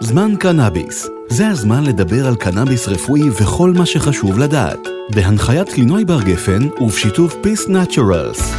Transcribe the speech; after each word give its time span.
זמן 0.00 0.36
קנאביס. 0.40 1.08
זה 1.28 1.48
הזמן 1.48 1.84
לדבר 1.84 2.26
על 2.26 2.36
קנאביס 2.36 2.88
רפואי 2.88 3.30
וכל 3.30 3.72
מה 3.76 3.86
שחשוב 3.86 4.38
לדעת. 4.38 4.78
בהנחיית 5.14 5.68
קלינוי 5.68 6.04
בר 6.04 6.22
גפן 6.22 6.68
ובשיתוף 6.80 7.34
פיס 7.42 7.68
נאצ'רלס. 7.68 8.54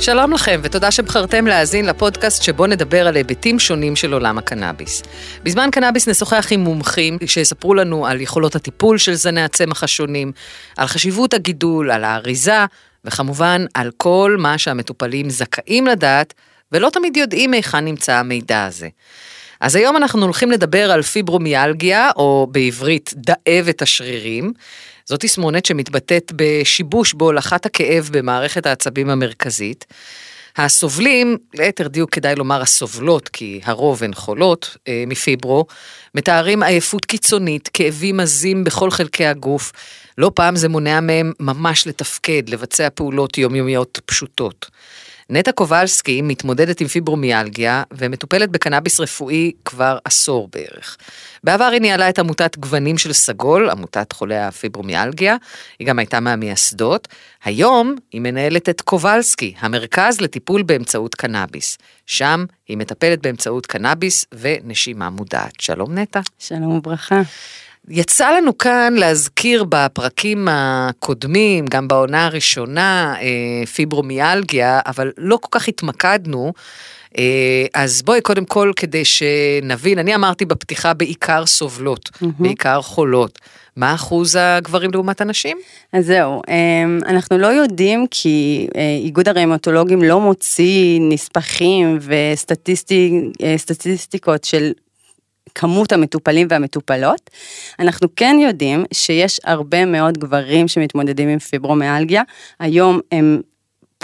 שלום 0.00 0.32
לכם, 0.32 0.60
ותודה 0.62 0.90
שבחרתם 0.90 1.46
להאזין 1.46 1.86
לפודקאסט 1.86 2.42
שבו 2.42 2.66
נדבר 2.66 3.06
על 3.06 3.16
היבטים 3.16 3.58
שונים 3.58 3.96
של 3.96 4.12
עולם 4.12 4.38
הקנאביס. 4.38 5.02
בזמן 5.42 5.68
קנאביס 5.72 6.08
נשוחח 6.08 6.46
עם 6.50 6.60
מומחים 6.60 7.18
שיספרו 7.26 7.74
לנו 7.74 8.06
על 8.06 8.20
יכולות 8.20 8.56
הטיפול 8.56 8.98
של 8.98 9.14
זני 9.14 9.42
הצמח 9.42 9.84
השונים, 9.84 10.32
על 10.76 10.86
חשיבות 10.86 11.34
הגידול, 11.34 11.90
על 11.90 12.04
האריזה, 12.04 12.64
וכמובן 13.04 13.64
על 13.74 13.90
כל 13.96 14.36
מה 14.38 14.58
שהמטופלים 14.58 15.30
זכאים 15.30 15.86
לדעת, 15.86 16.34
ולא 16.72 16.90
תמיד 16.90 17.16
יודעים 17.16 17.52
היכן 17.52 17.84
נמצא 17.84 18.12
המידע 18.12 18.64
הזה. 18.64 18.88
אז 19.60 19.76
היום 19.76 19.96
אנחנו 19.96 20.24
הולכים 20.24 20.50
לדבר 20.50 20.90
על 20.90 21.02
פיברומיאלגיה, 21.02 22.10
או 22.16 22.48
בעברית 22.50 23.14
דאבת 23.16 23.82
השרירים. 23.82 24.52
זו 25.06 25.16
תסמונת 25.20 25.66
שמתבטאת 25.66 26.32
בשיבוש 26.36 27.14
בהולכת 27.14 27.66
הכאב 27.66 28.08
במערכת 28.12 28.66
העצבים 28.66 29.10
המרכזית. 29.10 29.86
הסובלים, 30.56 31.38
ליתר 31.54 31.88
דיוק 31.88 32.10
כדאי 32.10 32.34
לומר 32.34 32.62
הסובלות, 32.62 33.28
כי 33.28 33.60
הרוב 33.64 34.02
הן 34.02 34.14
חולות 34.14 34.76
אה, 34.88 35.04
מפיברו, 35.06 35.66
מתארים 36.14 36.62
עייפות 36.62 37.04
קיצונית, 37.04 37.68
כאבים 37.72 38.20
עזים 38.20 38.64
בכל 38.64 38.90
חלקי 38.90 39.26
הגוף. 39.26 39.72
לא 40.18 40.30
פעם 40.34 40.56
זה 40.56 40.68
מונע 40.68 41.00
מהם 41.00 41.32
ממש 41.40 41.86
לתפקד, 41.86 42.48
לבצע 42.48 42.88
פעולות 42.94 43.38
יומיומיות 43.38 44.00
פשוטות. 44.06 44.70
נטע 45.30 45.52
קובלסקי 45.52 46.22
מתמודדת 46.22 46.80
עם 46.80 46.86
פיברומיאלגיה 46.86 47.82
ומטופלת 47.92 48.50
בקנאביס 48.50 49.00
רפואי 49.00 49.52
כבר 49.64 49.98
עשור 50.04 50.48
בערך. 50.52 50.96
בעבר 51.44 51.64
היא 51.64 51.80
ניהלה 51.80 52.08
את 52.08 52.18
עמותת 52.18 52.56
גוונים 52.58 52.98
של 52.98 53.12
סגול, 53.12 53.70
עמותת 53.70 54.12
חולי 54.12 54.38
הפיברומיאלגיה, 54.38 55.36
היא 55.78 55.86
גם 55.86 55.98
הייתה 55.98 56.20
מהמייסדות. 56.20 57.08
היום 57.44 57.96
היא 58.12 58.20
מנהלת 58.20 58.68
את 58.68 58.80
קובלסקי, 58.80 59.54
המרכז 59.58 60.20
לטיפול 60.20 60.62
באמצעות 60.62 61.14
קנאביס. 61.14 61.78
שם 62.06 62.44
היא 62.68 62.76
מטפלת 62.76 63.22
באמצעות 63.22 63.66
קנאביס 63.66 64.24
ונשימה 64.32 65.10
מודעת. 65.10 65.60
שלום 65.60 65.98
נטע. 65.98 66.20
שלום 66.38 66.76
וברכה. 66.76 67.22
יצא 67.88 68.30
לנו 68.30 68.58
כאן 68.58 68.94
להזכיר 68.96 69.64
בפרקים 69.68 70.48
הקודמים, 70.50 71.66
גם 71.66 71.88
בעונה 71.88 72.26
הראשונה, 72.26 73.14
אה, 73.20 73.66
פיברומיאלגיה, 73.66 74.80
אבל 74.86 75.12
לא 75.18 75.38
כל 75.40 75.48
כך 75.50 75.68
התמקדנו. 75.68 76.52
אה, 77.18 77.66
אז 77.74 78.02
בואי 78.02 78.20
קודם 78.20 78.44
כל 78.44 78.72
כדי 78.76 79.04
שנבין, 79.04 79.98
אני 79.98 80.14
אמרתי 80.14 80.44
בפתיחה 80.44 80.94
בעיקר 80.94 81.46
סובלות, 81.46 82.10
mm-hmm. 82.14 82.26
בעיקר 82.38 82.82
חולות. 82.82 83.38
מה 83.76 83.94
אחוז 83.94 84.36
הגברים 84.40 84.90
לעומת 84.92 85.20
הנשים? 85.20 85.58
אז 85.92 86.06
זהו, 86.06 86.42
אנחנו 87.06 87.38
לא 87.38 87.46
יודעים 87.46 88.06
כי 88.10 88.68
איגוד 89.04 89.28
הרמטולוגים 89.28 90.02
לא 90.02 90.20
מוציא 90.20 91.00
נספחים 91.00 91.98
וסטטיסטיקות 93.40 94.44
של 94.44 94.72
כמות 95.54 95.92
המטופלים 95.92 96.46
והמטופלות. 96.50 97.30
אנחנו 97.78 98.08
כן 98.16 98.36
יודעים 98.40 98.84
שיש 98.92 99.40
הרבה 99.44 99.84
מאוד 99.84 100.18
גברים 100.18 100.68
שמתמודדים 100.68 101.28
עם 101.28 101.38
פיברומיאלגיה, 101.38 102.22
היום 102.60 103.00
הם 103.12 103.40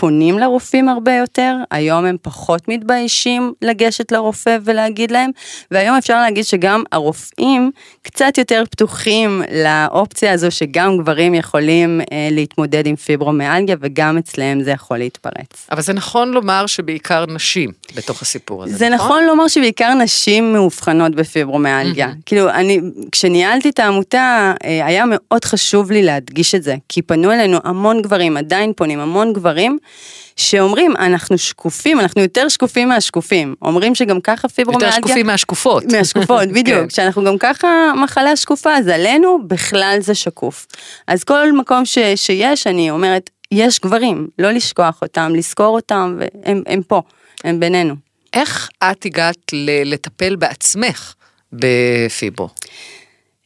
פונים 0.00 0.38
לרופאים 0.38 0.88
הרבה 0.88 1.14
יותר, 1.14 1.56
היום 1.70 2.04
הם 2.04 2.16
פחות 2.22 2.68
מתביישים 2.68 3.52
לגשת 3.62 4.12
לרופא 4.12 4.58
ולהגיד 4.64 5.10
להם, 5.10 5.30
והיום 5.70 5.96
אפשר 5.96 6.20
להגיד 6.20 6.44
שגם 6.44 6.82
הרופאים 6.92 7.70
קצת 8.02 8.38
יותר 8.38 8.64
פתוחים 8.70 9.42
לאופציה 9.64 10.32
הזו 10.32 10.50
שגם 10.50 10.98
גברים 10.98 11.34
יכולים 11.34 12.00
אה, 12.00 12.28
להתמודד 12.31 12.86
עם 12.86 12.97
פיברומיאלגיה 12.97 13.76
וגם 13.81 14.19
אצלם 14.19 14.62
זה 14.62 14.70
יכול 14.70 14.98
להתפרץ. 14.98 15.66
אבל 15.70 15.82
זה 15.82 15.92
נכון 15.92 16.32
לומר 16.32 16.66
שבעיקר 16.66 17.25
נשים 17.28 17.70
בתוך 17.97 18.22
הסיפור 18.22 18.65
הזה, 18.65 18.76
זה 18.76 18.88
נכון? 18.88 19.06
נכון 19.06 19.25
לומר 19.25 19.48
שבעיקר 19.48 19.94
נשים 19.94 20.53
מאובחנות 20.53 21.15
בפיברומיאלגיה. 21.15 22.09
Mm-hmm. 22.09 22.22
כאילו, 22.26 22.50
אני, 22.50 22.80
כשניהלתי 23.12 23.69
את 23.69 23.78
העמותה, 23.78 24.53
אה, 24.65 24.86
היה 24.86 25.04
מאוד 25.06 25.44
חשוב 25.44 25.91
לי 25.91 26.03
להדגיש 26.03 26.54
את 26.54 26.62
זה, 26.62 26.75
כי 26.88 27.03
פנו 27.03 27.32
אלינו 27.32 27.59
המון 27.65 28.03
גברים, 28.03 28.36
עדיין 28.36 28.72
פונים 28.76 29.00
המון 29.00 29.32
גברים. 29.32 29.78
שאומרים, 30.37 30.97
אנחנו 30.97 31.38
שקופים, 31.38 32.00
אנחנו 32.00 32.22
יותר 32.22 32.49
שקופים 32.49 32.88
מהשקופים. 32.88 33.54
אומרים 33.62 33.94
שגם 33.94 34.21
ככה 34.21 34.49
פיברומיאלגיה... 34.49 34.97
יותר 34.97 35.06
שקופים 35.06 35.26
מהשקופות. 35.26 35.84
מהשקופות, 35.93 36.49
בדיוק. 36.56 36.81
כן. 36.81 36.91
שאנחנו 36.91 37.25
גם 37.25 37.38
ככה 37.38 37.93
מחלה 38.03 38.37
שקופה, 38.37 38.77
אז 38.77 38.88
עלינו 38.88 39.38
בכלל 39.47 39.98
זה 40.00 40.15
שקוף. 40.15 40.66
אז 41.06 41.25
כל 41.25 41.53
מקום 41.53 41.84
ש, 41.84 41.98
שיש, 42.16 42.66
אני 42.66 42.91
אומרת, 42.91 43.31
יש 43.53 43.81
גברים, 43.81 44.28
לא 44.38 44.50
לשכוח 44.50 45.03
אותם, 45.03 45.32
לזכור 45.34 45.75
אותם, 45.77 46.19
והם 46.44 46.82
פה, 46.82 47.03
הם 47.44 47.60
בינינו. 47.60 47.94
איך 48.32 48.69
את 48.84 49.06
הגעת 49.06 49.53
לטפל 49.84 50.37
בעצמך 50.37 51.15
בפיברו? 51.53 52.48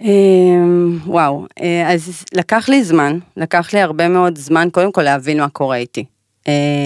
אמ, 0.00 0.98
וואו, 1.06 1.46
אה, 1.62 1.92
אז 1.92 2.24
לקח 2.34 2.68
לי 2.68 2.84
זמן, 2.84 3.18
לקח 3.36 3.74
לי 3.74 3.80
הרבה 3.80 4.08
מאוד 4.08 4.38
זמן 4.38 4.68
קודם 4.72 4.92
כל 4.92 5.02
להבין 5.02 5.40
מה 5.40 5.48
קורה 5.48 5.76
איתי. 5.76 6.04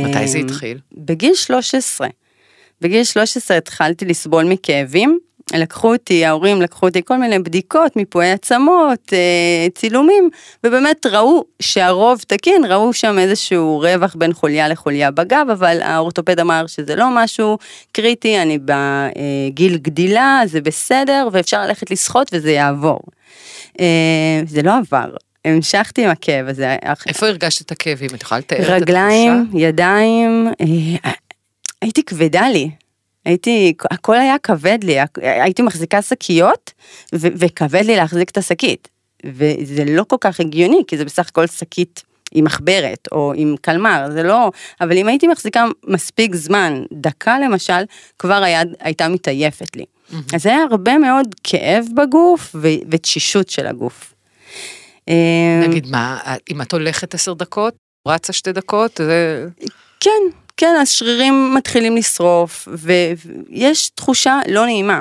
מתי 0.04 0.28
זה 0.28 0.38
התחיל? 0.38 0.78
בגיל 0.92 1.34
13. 1.34 2.08
בגיל 2.80 3.04
13 3.04 3.56
התחלתי 3.56 4.04
לסבול 4.04 4.44
מכאבים. 4.44 5.18
לקחו 5.54 5.92
אותי, 5.92 6.24
ההורים 6.24 6.62
לקחו 6.62 6.86
אותי 6.86 7.02
כל 7.04 7.16
מיני 7.16 7.38
בדיקות, 7.38 7.96
מיפויי 7.96 8.32
עצמות, 8.32 9.12
אה, 9.12 9.66
צילומים, 9.74 10.30
ובאמת 10.64 11.06
ראו 11.06 11.44
שהרוב 11.62 12.20
תקין, 12.26 12.64
ראו 12.64 12.92
שם 12.92 13.18
איזשהו 13.18 13.78
רווח 13.78 14.14
בין 14.14 14.32
חוליה 14.32 14.68
לחוליה 14.68 15.10
בגב, 15.10 15.46
אבל 15.52 15.82
האורתופד 15.82 16.40
אמר 16.40 16.66
שזה 16.66 16.96
לא 16.96 17.06
משהו 17.10 17.58
קריטי, 17.92 18.42
אני 18.42 18.58
בגיל 18.58 19.76
גדילה, 19.76 20.40
זה 20.46 20.60
בסדר, 20.60 21.28
ואפשר 21.32 21.62
ללכת 21.62 21.90
לשחות 21.90 22.30
וזה 22.32 22.52
יעבור. 22.52 23.00
אה, 23.80 24.40
זה 24.46 24.62
לא 24.62 24.72
עבר, 24.78 25.14
המשכתי 25.54 26.04
עם 26.04 26.10
הכאב 26.10 26.48
הזה. 26.48 26.76
איפה 27.08 27.26
הרגשת 27.26 27.66
את 27.66 27.72
הכאבים? 27.72 28.10
את 28.14 28.22
יכולה 28.22 28.38
לתאר 28.38 28.56
את 28.56 28.62
התחושה? 28.62 28.76
רגליים, 28.76 29.50
ידיים, 29.54 30.48
אה, 30.60 31.10
הייתי 31.82 32.02
כבדה 32.02 32.48
לי. 32.48 32.70
הייתי, 33.24 33.74
הכל 33.90 34.16
היה 34.16 34.38
כבד 34.42 34.78
לי, 34.84 34.96
הייתי 35.16 35.62
מחזיקה 35.62 36.02
שקיות 36.02 36.72
וכבד 37.12 37.82
לי 37.84 37.96
להחזיק 37.96 38.30
את 38.30 38.36
השקית. 38.36 38.88
וזה 39.24 39.84
לא 39.84 40.04
כל 40.08 40.16
כך 40.20 40.40
הגיוני, 40.40 40.82
כי 40.88 40.98
זה 40.98 41.04
בסך 41.04 41.28
הכל 41.28 41.46
שקית 41.46 42.02
עם 42.32 42.44
מחברת 42.44 43.08
או 43.12 43.32
עם 43.36 43.54
קלמר, 43.60 44.08
זה 44.12 44.22
לא, 44.22 44.50
אבל 44.80 44.96
אם 44.96 45.08
הייתי 45.08 45.26
מחזיקה 45.26 45.66
מספיק 45.86 46.34
זמן, 46.34 46.82
דקה 46.92 47.38
למשל, 47.38 47.82
כבר 48.18 48.42
היד 48.42 48.74
הייתה 48.80 49.08
מתעייפת 49.08 49.76
לי. 49.76 49.84
Mm-hmm. 49.84 50.34
אז 50.34 50.46
היה 50.46 50.58
הרבה 50.70 50.98
מאוד 50.98 51.34
כאב 51.44 51.84
בגוף 51.94 52.56
ותשישות 52.90 53.48
של 53.48 53.66
הגוף. 53.66 54.15
אמ, 55.08 55.60
נגיד 55.68 55.90
מה, 55.90 56.20
אם 56.52 56.62
את 56.62 56.72
הולכת 56.72 57.14
עשר 57.14 57.34
דקות, 57.34 57.74
רצה 58.08 58.32
שתי 58.32 58.52
דקות, 58.52 59.00
זה... 59.04 59.46
כן, 60.00 60.10
כן, 60.56 60.74
השרירים 60.82 61.54
מתחילים 61.54 61.96
לשרוף, 61.96 62.68
ויש 62.72 63.90
תחושה 63.90 64.40
לא 64.48 64.64
נעימה. 64.64 65.00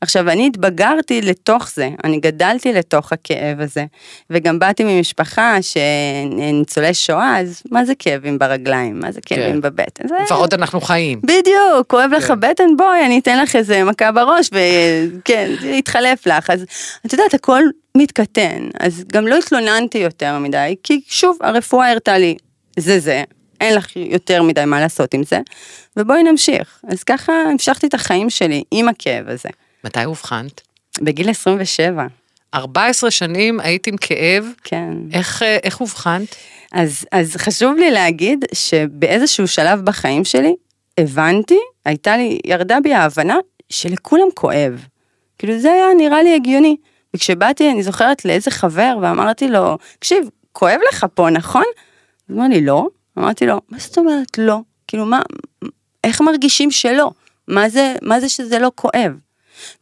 עכשיו, 0.00 0.30
אני 0.30 0.46
התבגרתי 0.46 1.22
לתוך 1.22 1.70
זה, 1.74 1.88
אני 2.04 2.20
גדלתי 2.20 2.72
לתוך 2.72 3.12
הכאב 3.12 3.60
הזה, 3.60 3.84
וגם 4.30 4.58
באתי 4.58 4.84
ממשפחה 4.84 5.56
שניצולי 5.62 6.94
שואה, 6.94 7.40
אז 7.40 7.62
מה 7.70 7.84
זה 7.84 7.92
כאבים 7.98 8.38
ברגליים? 8.38 9.00
מה 9.00 9.12
זה 9.12 9.20
כאבים 9.26 9.52
כן. 9.52 9.60
בבטן? 9.60 10.04
לפחות 10.22 10.50
זה... 10.50 10.56
אנחנו 10.56 10.80
חיים. 10.80 11.20
בדיוק, 11.22 11.86
כואב 11.86 12.10
כן. 12.10 12.16
לך 12.16 12.30
בטן, 12.30 12.76
בואי, 12.76 13.06
אני 13.06 13.18
אתן 13.18 13.42
לך 13.42 13.56
איזה 13.56 13.84
מכה 13.84 14.12
בראש, 14.12 14.50
וכן, 14.52 15.50
זה 15.60 15.68
יתחלף 15.68 16.26
לך. 16.26 16.50
אז 16.50 16.64
את 17.06 17.12
יודעת, 17.12 17.34
הכל 17.34 17.62
מתקטן, 17.96 18.68
אז 18.80 19.04
גם 19.12 19.26
לא 19.26 19.38
התלוננתי 19.38 19.98
יותר 19.98 20.38
מדי, 20.38 20.74
כי 20.82 21.00
שוב, 21.08 21.38
הרפואה 21.40 21.90
הראתה 21.90 22.18
לי, 22.18 22.36
זה 22.78 22.98
זה, 22.98 23.22
אין 23.60 23.74
לך 23.74 23.96
יותר 23.96 24.42
מדי 24.42 24.64
מה 24.64 24.80
לעשות 24.80 25.14
עם 25.14 25.22
זה, 25.22 25.40
ובואי 25.96 26.22
נמשיך. 26.22 26.80
אז 26.88 27.02
ככה 27.02 27.32
המשכתי 27.32 27.86
את 27.86 27.94
החיים 27.94 28.30
שלי 28.30 28.62
עם 28.70 28.88
הכאב 28.88 29.28
הזה. 29.28 29.48
מתי 29.84 30.04
אובחנת? 30.04 30.60
בגיל 31.00 31.30
27. 31.30 32.06
14 32.54 33.10
שנים 33.10 33.60
היית 33.60 33.86
עם 33.86 33.96
כאב. 33.96 34.44
כן. 34.64 34.92
איך, 35.12 35.42
אה, 35.42 35.58
איך 35.62 35.80
אובחנת? 35.80 36.36
אז, 36.72 37.06
אז 37.12 37.36
חשוב 37.36 37.76
לי 37.76 37.90
להגיד 37.90 38.44
שבאיזשהו 38.54 39.48
שלב 39.48 39.80
בחיים 39.80 40.24
שלי, 40.24 40.54
הבנתי, 40.98 41.58
הייתה 41.84 42.16
לי, 42.16 42.38
ירדה 42.44 42.78
בי 42.82 42.94
ההבנה 42.94 43.36
שלכולם 43.70 44.26
כואב. 44.34 44.86
כאילו 45.38 45.58
זה 45.58 45.72
היה 45.72 45.86
נראה 45.96 46.22
לי 46.22 46.34
הגיוני. 46.34 46.76
וכשבאתי, 47.14 47.70
אני 47.70 47.82
זוכרת 47.82 48.24
לאיזה 48.24 48.50
חבר 48.50 48.98
ואמרתי 49.02 49.48
לו, 49.48 49.78
תקשיב, 49.98 50.28
כואב 50.52 50.80
לך 50.92 51.06
פה, 51.14 51.30
נכון? 51.30 51.64
הוא 52.28 52.36
אמר 52.36 52.48
לי, 52.48 52.60
לא. 52.60 52.86
אמרתי 53.18 53.46
לו, 53.46 53.60
מה 53.68 53.78
זאת 53.78 53.98
אומרת 53.98 54.38
לא? 54.38 54.58
כאילו, 54.88 55.06
מה, 55.06 55.22
איך 56.04 56.20
מרגישים 56.20 56.70
שלא? 56.70 57.10
מה 57.48 57.68
זה, 57.68 57.94
מה 58.02 58.20
זה 58.20 58.28
שזה 58.28 58.58
לא 58.58 58.70
כואב. 58.74 59.12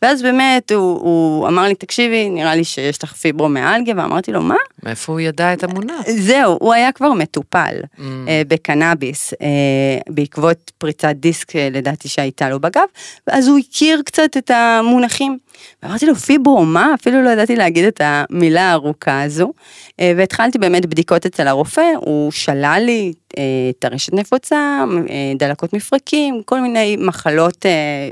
ואז 0.03 0.23
באמת 0.23 0.73
הוא, 0.73 1.01
הוא 1.01 1.49
אמר 1.49 1.63
לי, 1.63 1.75
תקשיבי, 1.75 2.29
נראה 2.29 2.55
לי 2.55 2.65
שיש 2.65 3.05
לך 3.05 3.13
פיברומיאלגיה, 3.13 3.95
ואמרתי 3.97 4.33
לו, 4.33 4.43
מה? 4.43 4.57
מאיפה 4.83 5.13
הוא 5.13 5.21
ידע 5.21 5.53
את 5.53 5.65
המונח? 5.65 6.01
זהו, 6.17 6.59
הוא 6.61 6.73
היה 6.73 6.93
כבר 6.93 7.13
מטופל 7.13 7.75
Mm. 7.99 8.01
אה, 8.29 8.43
בקנאביס, 8.49 9.35
אה, 9.43 9.99
בעקבות 10.09 10.73
פריצת 10.79 11.15
דיסק 11.15 11.57
אה, 11.57 11.69
לדעתי 11.73 12.09
שהייתה 12.09 12.49
לו 12.49 12.61
בגב, 12.61 12.83
ואז 13.27 13.49
הוא 13.49 13.59
הכיר 13.59 14.03
קצת 14.05 14.37
את 14.37 14.51
המונחים. 14.51 15.39
ואמרתי 15.83 16.07
לו, 16.07 16.15
פיברו, 16.15 16.65
מה? 16.65 16.95
אפילו 16.95 17.23
לא 17.23 17.31
ידעתי 17.31 17.57
להגיד 17.57 17.85
את 17.85 18.01
המילה 18.05 18.71
הארוכה 18.71 19.23
הזו. 19.23 19.53
אה, 20.01 20.13
והתחלתי 20.17 20.59
באמת 20.59 20.87
בדיקות 20.87 21.27
אצל 21.27 21.49
הרופא, 21.49 21.93
הוא 21.97 22.33
שלל 22.33 22.83
לי 22.87 23.13
אה, 23.39 23.43
טרשת 23.79 24.13
נפוצה, 24.13 24.85
אה, 25.11 25.33
דלקות 25.39 25.73
מפרקים, 25.73 26.43
כל 26.45 26.61
מיני 26.61 26.97
מחלות 26.97 27.67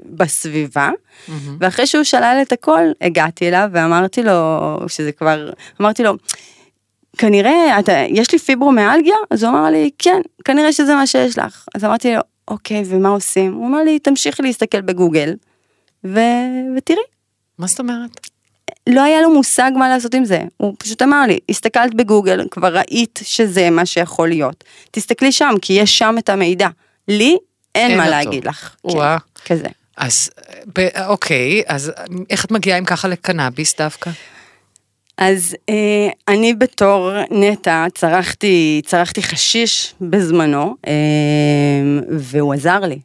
בסביבה. 0.07 0.91
מהמם. 1.29 1.57
ואחרי 1.61 1.87
שהוא 1.87 2.05
שלל 2.05 2.39
את 2.43 2.53
הכל, 2.53 2.83
הגעתי 3.01 3.49
אליו 3.49 3.69
ואמרתי 3.73 4.23
לו, 4.23 4.79
שזה 4.89 5.13
כבר, 5.13 5.51
אמרתי 5.81 6.03
לו, 6.03 6.13
כנראה, 7.19 7.79
אתה, 7.79 7.93
יש 8.09 8.33
לי 8.33 8.39
פיברומיאלגיה? 8.39 9.17
אז 9.31 9.43
הוא 9.43 9.51
אמר 9.51 9.71
לי, 9.71 9.91
כן, 9.99 10.21
כנראה 10.45 10.73
שזה 10.73 10.95
מה 10.95 11.07
שיש 11.07 11.39
לך. 11.39 11.67
אז 11.75 11.85
אמרתי 11.85 12.15
לו, 12.15 12.21
אוקיי, 12.49 12.83
ומה 12.87 13.09
עושים? 13.09 13.53
הוא 13.53 13.67
אמר 13.67 13.83
לי, 13.83 13.99
תמשיכי 13.99 14.43
להסתכל 14.43 14.81
בגוגל, 14.81 15.35
ו... 16.05 16.21
ותראי. 16.77 17.12
מה 17.63 17.69
זאת 17.69 17.81
אומרת? 17.81 18.11
לא 18.89 19.03
היה 19.03 19.21
לו 19.23 19.35
מושג 19.35 19.71
מה 19.77 19.89
לעשות 19.89 20.15
עם 20.15 20.25
זה, 20.25 20.43
הוא 20.57 20.75
פשוט 20.79 21.03
אמר 21.03 21.23
לי, 21.27 21.39
הסתכלת 21.49 21.95
בגוגל, 21.95 22.47
כבר 22.51 22.77
ראית 22.77 23.21
שזה 23.23 23.71
מה 23.71 23.87
שיכול 23.87 24.29
להיות. 24.29 24.65
תסתכלי 24.91 25.33
שם, 25.33 25.55
כי 25.63 25.73
יש 25.73 25.99
שם 25.99 26.15
את 26.19 26.29
המידע. 26.29 26.69
לי 27.09 27.37
אין, 27.75 27.91
אין 27.91 27.99
מה 27.99 28.05
אותו. 28.05 28.17
להגיד 28.17 28.45
לך. 28.45 28.75
כן, 28.83 28.89
וואה. 28.97 29.17
כזה. 29.45 29.67
אז, 29.97 30.31
ב- 30.79 31.07
אוקיי, 31.07 31.63
אז 31.67 31.93
איך 32.31 32.45
את 32.45 32.51
מגיעה 32.51 32.79
עם 32.79 32.85
ככה 32.85 33.09
לקנאביס 33.09 33.77
דווקא? 33.79 34.11
אז 35.19 35.57
אה, 35.69 36.09
אני 36.29 36.55
בתור 36.55 37.13
נטע 37.31 37.87
צרכתי, 37.95 38.83
צרכתי 38.87 39.23
חשיש 39.23 39.95
בזמנו, 40.01 40.77
אה, 40.87 40.93
והוא 42.19 42.55
עזר 42.55 42.81
לי. 42.81 42.99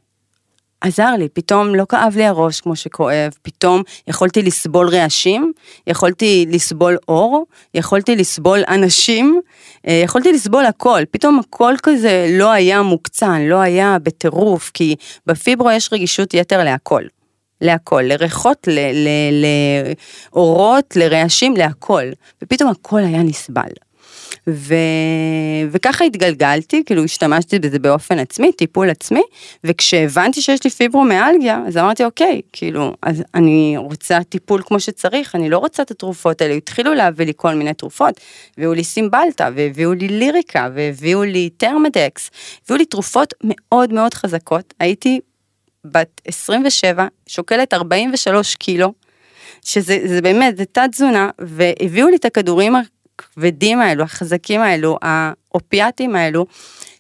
עזר 0.82 1.10
לי, 1.18 1.30
פתאום 1.30 1.76
לא 1.76 1.86
כאב 1.90 2.14
לי 2.16 2.26
הראש 2.26 2.62
כמו 2.62 2.76
שכואב, 2.76 3.32
פתאום 3.42 3.82
יכולתי 4.08 4.42
לסבול 4.42 4.90
רעשים, 4.90 5.52
יכולתי 5.88 6.46
לסבול 6.50 6.98
אור, 7.08 7.46
יכולתי 7.74 8.16
לסבול 8.16 8.60
אנשים, 8.68 9.42
אה, 9.88 10.02
יכולתי 10.06 10.32
לסבול 10.32 10.66
הכל, 10.66 11.02
פתאום 11.12 11.40
הכל 11.40 11.74
כזה 11.84 12.28
לא 12.30 12.52
היה 12.52 12.82
מוקצן, 12.82 13.42
לא 13.42 13.56
היה 13.56 13.98
בטירוף, 14.04 14.72
כי 14.74 14.96
בפיברו 15.26 15.72
יש 15.72 15.94
רגישות 15.94 16.34
יתר 16.34 16.64
להכל. 16.64 17.04
להכל, 17.62 18.02
לריחות, 18.02 18.68
לאורות, 20.34 20.96
לרעשים, 20.96 21.56
להכל. 21.56 22.04
ופתאום 22.44 22.70
הכל 22.70 23.00
היה 23.00 23.24
נסבל. 23.24 23.70
ו... 24.50 24.76
וככה 25.72 26.06
התגלגלתי, 26.06 26.84
כאילו 26.86 27.04
השתמשתי 27.04 27.60
בזה 27.60 27.80
באופן 27.80 28.20
עצמי, 28.20 28.52
טיפול 28.52 28.90
עצמי, 28.90 29.22
וכשהבנתי 29.64 30.42
שיש 30.42 30.64
לי 30.64 30.70
פיברומיאלגיה, 30.70 31.62
אז 31.68 31.78
אמרתי, 31.78 32.06
אוקיי, 32.06 32.42
כאילו, 32.54 32.94
אז 33.02 33.24
אני 33.36 33.74
רוצה 33.78 34.24
טיפול 34.30 34.62
כמו 34.66 34.80
שצריך, 34.80 35.36
אני 35.36 35.50
לא 35.50 35.58
רוצה 35.58 35.84
את 35.84 35.92
התרופות 35.92 36.42
האלה, 36.42 36.54
התחילו 36.54 36.94
להביא 36.94 37.26
לי 37.26 37.34
כל 37.36 37.54
מיני 37.54 37.74
תרופות, 37.74 38.20
הביאו 38.58 38.74
לי 38.74 38.84
סימבלטה, 38.84 39.50
והביאו 39.56 39.94
לי 39.94 40.08
ליריקה, 40.08 40.70
והביאו 40.74 41.24
לי 41.24 41.50
טרמדקס, 41.50 42.32
הביאו 42.66 42.78
לי 42.78 42.86
תרופות 42.86 43.34
מאוד 43.44 43.94
מאוד 43.94 44.14
חזקות, 44.14 44.74
הייתי 44.80 45.20
בת 45.86 46.22
27, 46.28 47.08
שוקלת 47.28 47.74
43 47.74 48.56
קילו, 48.56 48.94
שזה 49.62 50.00
זה 50.06 50.22
באמת, 50.22 50.58
זה 50.58 50.66
תת 50.66 50.82
תזונה, 50.92 51.30
והביאו 51.40 52.08
לי 52.08 52.16
את 52.16 52.26
הכדורים 52.26 52.76
הכבדים 53.19 53.81
האלו, 53.81 54.04
החזקים 54.04 54.62
האלו, 54.62 54.98
האופיאטים 55.02 56.16
האלו, 56.16 56.46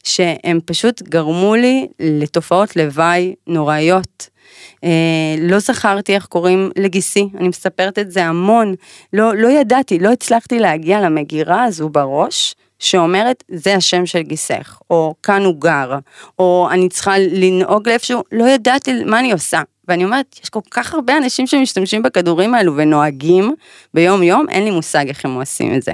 שהם 0.03 0.59
פשוט 0.65 1.01
גרמו 1.01 1.55
לי 1.55 1.87
לתופעות 1.99 2.75
לוואי 2.75 3.35
נוראיות. 3.47 4.29
אה, 4.83 5.35
לא 5.39 5.59
זכרתי 5.59 6.15
איך 6.15 6.25
קוראים 6.25 6.71
לגיסי, 6.77 7.29
אני 7.37 7.47
מספרת 7.47 7.99
את 7.99 8.11
זה 8.11 8.25
המון, 8.25 8.75
לא, 9.13 9.35
לא 9.35 9.47
ידעתי, 9.47 9.99
לא 9.99 10.11
הצלחתי 10.11 10.59
להגיע 10.59 11.01
למגירה 11.01 11.63
הזו 11.63 11.89
בראש. 11.89 12.55
שאומרת 12.79 13.43
זה 13.51 13.75
השם 13.75 14.05
של 14.05 14.21
גיסך, 14.21 14.79
או 14.89 15.15
כאן 15.23 15.43
הוא 15.43 15.55
גר, 15.61 15.97
או 16.39 16.67
אני 16.71 16.89
צריכה 16.89 17.17
לנהוג 17.17 17.89
לאיפשהו, 17.89 18.23
לא 18.31 18.49
ידעתי 18.49 19.03
מה 19.03 19.19
אני 19.19 19.31
עושה. 19.31 19.61
ואני 19.87 20.05
אומרת, 20.05 20.39
יש 20.43 20.49
כל 20.49 20.59
כך 20.71 20.93
הרבה 20.93 21.17
אנשים 21.17 21.47
שמשתמשים 21.47 22.01
בכדורים 22.01 22.53
האלו 22.53 22.77
ונוהגים 22.77 23.55
ביום 23.93 24.23
יום, 24.23 24.45
אין 24.49 24.63
לי 24.63 24.71
מושג 24.71 25.07
איך 25.07 25.25
הם 25.25 25.33
עושים 25.33 25.75
את 25.75 25.83
זה. 25.83 25.91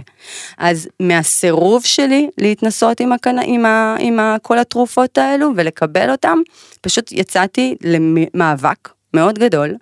אז 0.57 0.89
מהסירוב 0.99 1.85
שלי 1.85 2.29
להתנסות 2.37 2.99
עם, 2.99 3.11
הקנ... 3.11 3.35
עם, 3.45 3.65
ה... 3.65 3.95
עם 3.99 4.19
ה... 4.19 4.35
כל 4.41 4.59
התרופות 4.59 5.17
האלו 5.17 5.51
ולקבל 5.55 6.11
אותם, 6.11 6.37
פשוט 6.81 7.11
יצאתי 7.11 7.75
למאבק 7.83 8.89
מאוד 9.13 9.39
גדול. 9.39 9.75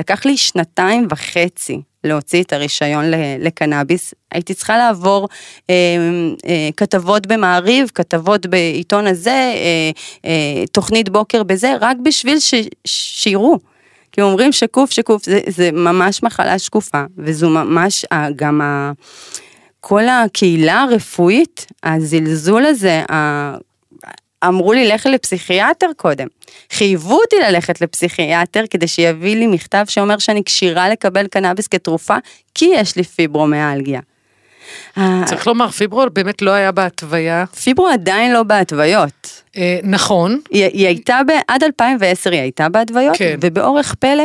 לקח 0.00 0.24
לי 0.24 0.36
שנתיים 0.36 1.06
וחצי 1.10 1.80
להוציא 2.06 2.42
את 2.42 2.52
הרישיון 2.52 3.04
לקנאביס. 3.38 4.14
הייתי 4.32 4.54
צריכה 4.54 4.78
לעבור 4.78 5.28
אה, 5.70 5.74
אה, 6.46 6.68
כתבות 6.76 7.26
במעריב, 7.26 7.90
כתבות 7.94 8.46
בעיתון 8.46 9.06
הזה, 9.06 9.30
אה, 9.30 9.90
אה, 10.24 10.66
תוכנית 10.72 11.08
בוקר 11.08 11.42
בזה, 11.42 11.74
רק 11.80 11.96
בשביל 12.02 12.40
ש, 12.40 12.54
שיראו. 12.86 13.58
כי 14.12 14.22
אומרים 14.22 14.52
שקוף 14.52 14.90
שקוף, 14.90 15.24
זה, 15.24 15.40
זה 15.46 15.72
ממש 15.72 16.22
מחלה 16.22 16.58
שקופה, 16.58 17.04
וזו 17.18 17.50
ממש 17.50 18.04
אה, 18.12 18.28
גם 18.36 18.60
ה... 18.60 18.92
כל 19.80 20.08
הקהילה 20.08 20.82
הרפואית, 20.82 21.66
הזלזול 21.84 22.66
הזה. 22.66 23.02
אמרו 24.44 24.72
לי 24.72 24.88
לכי 24.88 25.08
לפסיכיאטר 25.08 25.86
קודם. 25.96 26.26
חייבו 26.72 27.20
אותי 27.20 27.36
ללכת 27.48 27.80
לפסיכיאטר 27.80 28.64
כדי 28.70 28.88
שיביא 28.88 29.36
לי 29.36 29.46
מכתב 29.46 29.84
שאומר 29.88 30.18
שאני 30.18 30.44
כשירה 30.44 30.88
לקבל 30.88 31.26
קנאביס 31.26 31.68
כתרופה, 31.68 32.16
כי 32.54 32.70
יש 32.74 32.96
לי 32.96 33.02
פיברומיאלגיה. 33.02 34.00
צריך 35.24 35.46
לומר, 35.46 35.70
פיברו 35.70 36.04
באמת 36.12 36.42
לא 36.42 36.50
היה 36.50 36.72
בהתוויה. 36.72 37.44
פיברו 37.46 37.88
עדיין 37.88 38.32
לא 38.32 38.42
בהתוויות. 38.42 39.42
אה, 39.56 39.78
נכון. 39.82 40.40
היא, 40.50 40.64
היא 40.64 40.86
הייתה, 40.86 41.20
ב, 41.28 41.30
עד 41.48 41.62
2010 41.62 42.30
היא 42.30 42.40
הייתה 42.40 42.68
בהתוויות, 42.68 43.16
כן. 43.16 43.36
ובאורך 43.40 43.94
פלא, 43.94 44.24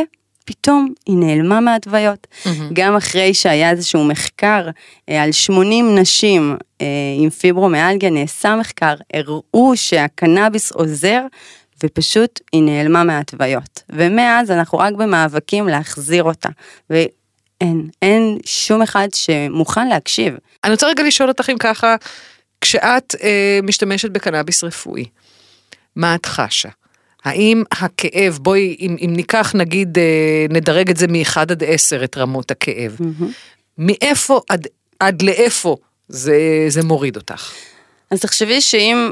פתאום 0.52 0.94
היא 1.06 1.16
נעלמה 1.16 1.60
מההתוויות. 1.60 2.26
מהמם. 2.46 2.70
גם 2.72 2.96
אחרי 2.96 3.34
שהיה 3.34 3.70
איזשהו 3.70 4.04
מחקר 4.04 4.68
אה, 5.08 5.22
על 5.22 5.32
80 5.32 5.98
נשים 5.98 6.56
אה, 6.80 6.86
עם 7.18 7.30
פיברומיאלגיה, 7.30 8.10
נעשה 8.10 8.56
מחקר, 8.56 8.94
הראו 9.14 9.76
שהקנאביס 9.76 10.72
עוזר, 10.72 11.20
ופשוט 11.84 12.40
היא 12.52 12.62
נעלמה 12.62 13.04
מההתוויות. 13.04 13.82
ומאז 13.90 14.50
אנחנו 14.50 14.78
רק 14.78 14.94
במאבקים 14.94 15.68
להחזיר 15.68 16.24
אותה. 16.24 16.48
ואין, 16.90 17.88
אין 18.02 18.38
שום 18.44 18.82
אחד 18.82 19.08
שמוכן 19.14 19.88
להקשיב. 19.88 20.34
אני 20.64 20.72
רוצה 20.72 20.86
רגע 20.86 21.02
לשאול 21.02 21.28
אותך 21.28 21.50
אם 21.50 21.58
ככה, 21.58 21.96
כשאת 22.60 23.14
אה, 23.22 23.58
משתמשת 23.62 24.10
בקנאביס 24.10 24.64
רפואי, 24.64 25.04
מה 25.96 26.14
את 26.14 26.26
חשה? 26.26 26.68
האם 27.24 27.62
הכאב, 27.72 28.38
בואי, 28.42 28.76
אם, 28.80 28.96
אם 29.04 29.12
ניקח 29.16 29.52
נגיד, 29.54 29.98
אה, 29.98 30.46
נדרג 30.50 30.90
את 30.90 30.96
זה 30.96 31.06
מ-1 31.06 31.36
עד 31.36 31.62
10 31.66 32.04
את 32.04 32.16
רמות 32.16 32.50
הכאב, 32.50 32.96
מאיפה 33.78 34.40
עד, 34.48 34.66
עד 35.00 35.22
לאיפה 35.22 35.76
זה, 36.08 36.64
זה 36.68 36.82
מוריד 36.82 37.16
אותך? 37.16 37.52
אז 38.10 38.20
תחשבי 38.20 38.60
שאם 38.60 39.10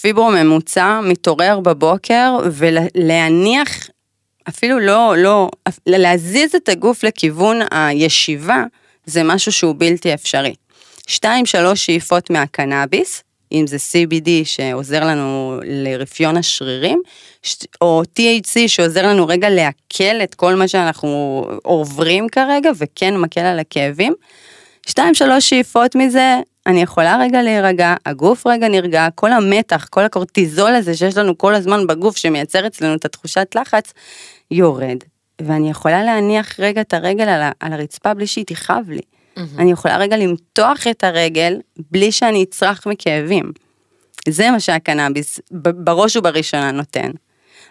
פיברו 0.00 0.30
ממוצע 0.30 1.00
מתעורר 1.04 1.60
בבוקר 1.60 2.36
ולהניח, 2.52 3.88
אפילו 4.48 4.78
לא, 4.78 5.14
לא, 5.18 5.50
להזיז 5.86 6.54
את 6.54 6.68
הגוף 6.68 7.04
לכיוון 7.04 7.60
הישיבה, 7.70 8.64
זה 9.06 9.22
משהו 9.22 9.52
שהוא 9.52 9.74
בלתי 9.78 10.14
אפשרי. 10.14 10.54
שתיים, 11.06 11.46
שלוש 11.46 11.86
שאיפות 11.86 12.30
מהקנאביס, 12.30 13.22
אם 13.52 13.66
זה 13.66 13.76
CBD 13.76 14.28
שעוזר 14.44 15.04
לנו 15.04 15.60
לרפיון 15.64 16.36
השרירים, 16.36 17.02
או 17.80 18.02
THC 18.18 18.58
שעוזר 18.66 19.06
לנו 19.06 19.26
רגע 19.26 19.50
לעכל 19.50 20.22
את 20.22 20.34
כל 20.34 20.54
מה 20.54 20.68
שאנחנו 20.68 21.44
עוברים 21.62 22.28
כרגע, 22.28 22.70
וכן 22.78 23.16
מקל 23.16 23.40
על 23.40 23.58
הכאבים. 23.58 24.14
שתיים, 24.86 25.14
שלוש 25.14 25.48
שאיפות 25.48 25.94
מזה, 25.94 26.40
אני 26.66 26.82
יכולה 26.82 27.18
רגע 27.20 27.42
להירגע, 27.42 27.94
הגוף 28.06 28.46
רגע 28.46 28.68
נרגע, 28.68 29.08
כל 29.14 29.32
המתח, 29.32 29.86
כל 29.90 30.04
הקורטיזול 30.04 30.74
הזה 30.74 30.96
שיש 30.96 31.16
לנו 31.16 31.38
כל 31.38 31.54
הזמן 31.54 31.86
בגוף 31.86 32.16
שמייצר 32.16 32.66
אצלנו 32.66 32.94
את 32.94 33.04
התחושת 33.04 33.54
לחץ, 33.54 33.92
יורד. 34.50 34.96
ואני 35.42 35.70
יכולה 35.70 36.04
להניח 36.04 36.60
רגע 36.60 36.80
את 36.80 36.94
הרגל 36.94 37.28
על 37.60 37.72
הרצפה 37.72 38.14
בלי 38.14 38.26
שהיא 38.26 38.44
תכאב 38.46 38.90
לי. 38.90 39.00
אני 39.58 39.72
יכולה 39.72 39.96
רגע 39.96 40.16
למתוח 40.16 40.86
את 40.90 41.04
הרגל 41.04 41.56
בלי 41.90 42.12
שאני 42.12 42.42
אצרח 42.42 42.86
מכאבים. 42.86 43.52
זה 44.28 44.50
מה 44.50 44.60
שהקנאביס 44.60 45.40
בראש 45.50 46.16
ובראשונה 46.16 46.70
נותן. 46.70 47.10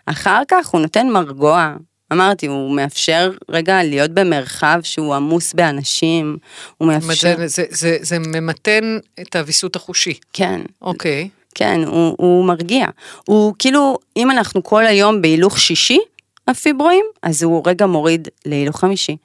אחר 0.05 0.41
כך 0.47 0.67
הוא 0.67 0.81
נותן 0.81 1.09
מרגוע. 1.09 1.73
אמרתי, 2.13 2.47
הוא 2.47 2.75
מאפשר 2.75 3.31
רגע 3.49 3.83
להיות 3.83 4.11
במרחב 4.11 4.79
שהוא 4.83 5.15
עמוס 5.15 5.53
באנשים, 5.53 6.37
הוא 6.77 6.87
מאפשר... 6.87 7.35
זה, 7.37 7.47
זה, 7.47 7.63
זה, 7.69 7.97
זה 8.01 8.19
ממתן 8.19 8.97
את 9.21 9.35
הוויסות 9.35 9.75
החושי. 9.75 10.13
כן, 10.33 10.61
אוקיי. 10.81 11.29
כן, 11.55 11.81
הוא, 11.85 12.15
הוא 12.17 12.45
מרגיע. 12.45 12.85
הוא 13.25 13.53
כאילו, 13.59 13.97
אם 14.17 14.31
אנחנו 14.31 14.63
כל 14.63 14.85
היום 14.85 15.21
בהילוך 15.21 15.59
שישי, 15.59 15.99
הפיברואים, 16.47 17.05
אז 17.23 17.43
הוא 17.43 17.63
רגע 17.65 17.85
מוריד 17.85 18.27
להילוך 18.45 18.79
חמישי. 18.79 19.17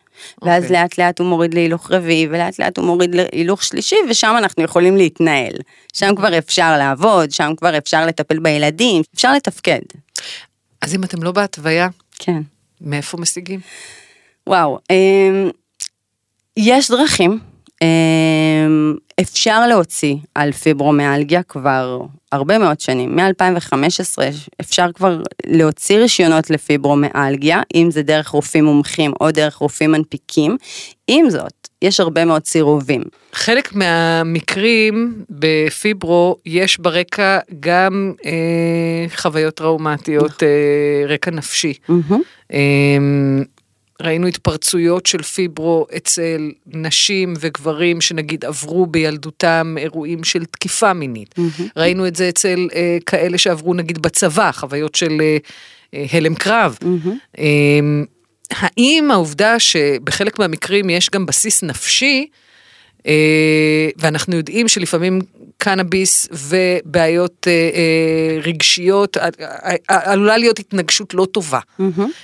ואז 0.43 0.63
אוקיי. 0.63 0.77
לאט 0.77 0.99
לאט 0.99 1.19
הוא 1.19 1.27
מוריד 1.27 1.55
להילוך 1.55 1.91
רביעי, 1.91 2.27
ולאט 2.31 2.59
לאט 2.59 2.79
הוא 2.79 2.87
מוריד 2.87 3.15
להילוך 3.15 3.63
שלישי, 3.63 3.97
ושם 4.11 4.35
אנחנו 4.39 4.63
יכולים 4.63 4.97
להתנהל. 4.97 5.55
שם 5.93 6.15
כבר 6.17 6.39
אפשר 6.39 6.77
לעבוד, 6.79 7.31
שם 7.31 7.53
כבר 7.57 7.79
אפשר 7.79 8.07
לטפל 8.07 8.39
בילדים, 8.39 9.03
אפשר 9.15 9.33
לתפקד. 9.33 9.81
אז 10.81 10.95
אם 10.95 11.05
אתם 11.05 11.23
לא 11.23 11.33
בהתוויה, 11.33 11.89
כן. 12.19 12.43
מאיפה 12.81 13.19
משיגים? 13.19 13.61
וואו, 14.47 14.79
אמ, 14.91 15.51
יש 16.57 16.91
דרכים. 16.91 17.52
אמ, 17.83 18.95
אפשר 19.21 19.67
להוציא 19.67 20.17
על 20.35 20.53
פיברומיאלגיה 20.53 21.43
כבר 21.43 22.01
הרבה 22.33 22.59
מאוד 22.59 22.81
שנים. 22.81 23.17
מ-2015 23.17 24.23
אפשר 24.61 24.93
כבר 24.95 25.23
להוציא 25.47 25.99
רישיונות 25.99 26.51
לפיברומיאלגיה, 26.51 27.63
אם 27.75 27.91
זה 27.91 28.03
דרך 28.03 28.29
רופאים 28.29 28.65
מומחים 28.65 29.13
או 29.21 29.31
דרך 29.31 29.57
רופאים 29.57 29.93
מנפיקים. 29.93 30.57
עם 31.09 31.31
זאת, 31.31 31.69
יש 31.83 32.01
הרבה 32.01 32.25
מאוד 32.25 32.45
סירובים. 32.45 33.03
חלק 33.33 33.75
מהמקרים 33.75 35.25
בפיברו 35.31 36.37
יש 36.47 36.79
ברקע 36.79 37.39
גם 37.61 38.13
אה, 38.25 39.07
חוויות 39.17 39.55
טראומטיות, 39.55 40.43
אה, 40.43 41.07
רקע 41.09 41.31
נפשי. 41.31 41.73
אה, 42.53 42.59
ראינו 44.03 44.27
התפרצויות 44.27 45.07
של 45.07 45.23
פיברו 45.23 45.87
אצל 45.97 46.51
נשים 46.67 47.35
וגברים 47.41 48.01
שנגיד 48.01 48.45
עברו 48.45 48.87
בילדותם 48.87 49.75
אירועים 49.79 50.25
של 50.25 50.45
תקיפה 50.45 50.93
מינית. 50.93 51.35
ראינו 51.77 52.07
את 52.07 52.17
זה 52.17 52.29
אצל 52.29 52.69
אה, 52.75 52.99
כאלה 53.07 53.39
שעברו 53.39 53.75
נגיד 53.75 54.03
בצבא, 54.03 54.53
חוויות 54.53 54.95
של 54.95 55.19
אה, 55.21 55.37
אה, 55.95 56.05
הלם 56.13 56.35
קרב. 56.35 56.79
אה, 57.39 57.45
האם 58.51 59.11
העובדה 59.11 59.59
שבחלק 59.59 60.39
מהמקרים 60.39 60.91
יש 60.91 61.11
גם 61.11 61.27
בסיס 61.27 61.63
נפשי, 61.63 62.27
ואנחנו 63.99 64.37
יודעים 64.37 64.69
שלפעמים 64.69 65.21
קנאביס 65.63 66.29
ובעיות 66.33 67.47
אה, 67.49 67.53
אה, 67.53 68.41
רגשיות, 68.43 69.17
אה, 69.17 69.29
אה, 69.41 69.77
עלולה 69.87 70.37
להיות 70.37 70.59
התנגשות 70.59 71.15
לא 71.15 71.27
טובה. 71.33 71.61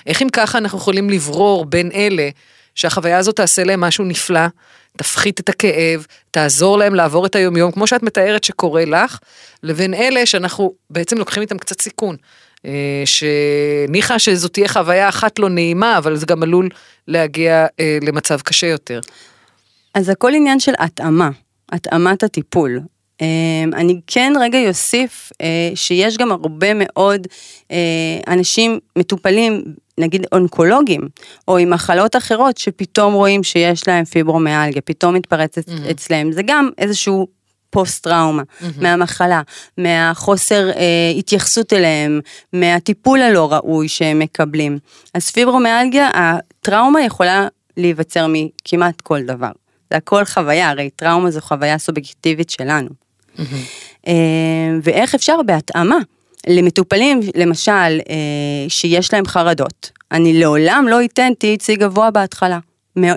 איך 0.07 0.23
אם 0.23 0.29
ככה 0.29 0.59
אנחנו 0.59 0.79
יכולים 0.79 1.11
לברור 1.11 1.65
בין 1.65 1.91
אלה 1.95 2.29
שהחוויה 2.75 3.19
הזאת 3.19 3.37
תעשה 3.37 3.65
להם 3.65 3.81
משהו 3.81 4.05
נפלא, 4.05 4.47
תפחית 4.97 5.41
את 5.41 5.49
הכאב, 5.49 6.07
תעזור 6.31 6.79
להם 6.79 6.95
לעבור 6.95 7.27
את 7.27 7.37
היומיום, 7.37 7.73
כמו 7.73 7.87
שאת 7.87 8.03
מתארת 8.03 8.45
שקורה 8.45 8.85
לך, 8.85 9.19
לבין 9.63 9.95
אלה 9.95 10.27
שאנחנו 10.27 10.73
בעצם 10.91 11.19
לוקחים 11.19 11.43
איתם 11.43 11.59
קצת 11.59 11.81
סיכון. 11.81 12.17
אה, 12.67 13.03
שניחא 13.05 14.19
שזאת 14.19 14.53
תהיה 14.53 14.69
חוויה 14.69 15.09
אחת 15.09 15.39
לא 15.39 15.49
נעימה, 15.49 15.99
אבל 15.99 16.17
זה 16.17 16.27
גם 16.27 16.43
עלול 16.43 16.69
להגיע 17.09 17.67
אה, 17.81 17.99
למצב 18.03 18.41
קשה 18.41 18.67
יותר. 18.67 19.01
אז 19.95 20.09
הכל 20.09 20.35
עניין 20.35 20.61
של 20.61 20.73
התאמה, 20.79 21.31
התאמת 21.73 22.23
הטיפול. 22.23 22.81
אמ, 23.21 23.71
אני 23.75 24.01
כן 24.07 24.33
רגע 24.41 24.59
יוסיף 24.59 25.33
אה, 25.41 25.71
שיש 25.75 26.17
גם 26.17 26.33
הרבה 26.33 26.67
מאוד 26.75 27.27
אה, 27.71 27.77
אנשים 28.29 28.79
מטופלים, 28.99 29.65
נגיד 29.99 30.27
אונקולוגים, 30.33 31.09
או 31.49 31.59
עם 31.59 31.71
מחלות 31.71 32.17
אחרות, 32.17 32.59
שפתאום 32.59 33.15
רואים 33.15 33.43
שיש 33.43 33.89
להם 33.89 34.05
פיברומיאלגיה, 34.05 34.83
פתאום 34.83 35.15
מתפרצת 35.15 35.69
Mm-hmm. 35.69 35.91
אצלם, 35.91 36.33
זה 36.33 36.43
גם 36.47 36.71
איזשהו 36.79 37.27
פוסט 37.71 38.05
טראומה, 38.05 38.43
מהמחלה, 38.77 39.43
מהחוסר 39.79 40.71
אה, 40.71 41.13
התייחסות 41.19 41.73
אליהם, 41.73 42.21
מהטיפול 42.53 43.23
הלא 43.23 43.53
ראוי 43.53 43.89
שהם 43.89 44.19
מקבלים. 44.19 44.79
אז 45.15 45.31
פיברומיאלגיה, 45.31 46.11
הטראומה 46.15 47.03
יכולה 47.03 47.49
להיווצר 47.77 48.27
מכמעט 48.29 49.01
כל 49.01 49.23
דבר. 49.23 49.51
זה 49.91 49.97
הכל 49.97 50.25
חוויה, 50.25 50.71
הרי 50.71 50.91
טראומה 50.97 51.31
זו 51.31 51.41
חוויה 51.41 51.79
סובייקטיבית 51.79 52.51
שלנו. 52.51 52.89
אה, 54.07 54.15
ואיך 54.83 55.15
אפשר 55.15 55.43
בהתאמה 55.47 55.99
למטופלים, 56.47 57.21
למשל, 57.35 57.71
אה, 58.11 58.69
שיש 58.69 59.13
להם 59.13 59.27
חרדות. 59.27 59.91
אני 60.13 60.41
לעולם 60.41 60.87
לא 60.89 61.05
אתן 61.05 61.33
THC 61.45 61.77
גבוה 61.79 62.11
בהתחלה. 62.11 62.59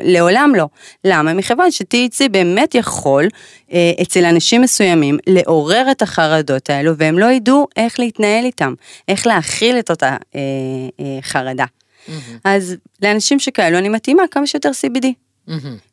לעולם 0.04 0.54
לא. 0.56 0.66
למה? 1.04 1.34
מכיוון 1.34 1.72
ש-THC 1.72 2.30
באמת 2.32 2.76
יכול 2.76 3.28
אה, 3.74 3.92
אצל 4.02 4.26
אנשים 4.26 4.62
מסוימים 4.62 5.18
לעורר 5.28 5.92
את 5.92 6.02
החרדות 6.02 6.70
האלו 6.70 6.98
והם 6.98 7.20
לא 7.20 7.26
ידעו 7.26 7.68
איך 7.78 8.00
להתנהל 8.00 8.46
איתם, 8.46 8.74
איך 9.08 9.28
להכיל 9.28 9.80
את 9.80 9.90
אותה 9.90 10.18
אה, 10.36 10.40
אה, 11.00 11.22
חרדה. 11.22 11.66
אז 12.44 12.76
לאנשים 13.02 13.40
שכאלו 13.40 13.78
אני 13.78 13.90
מתאימה 13.90 14.24
כמה 14.32 14.48
שיותר 14.48 14.70
CBD. 14.70 15.06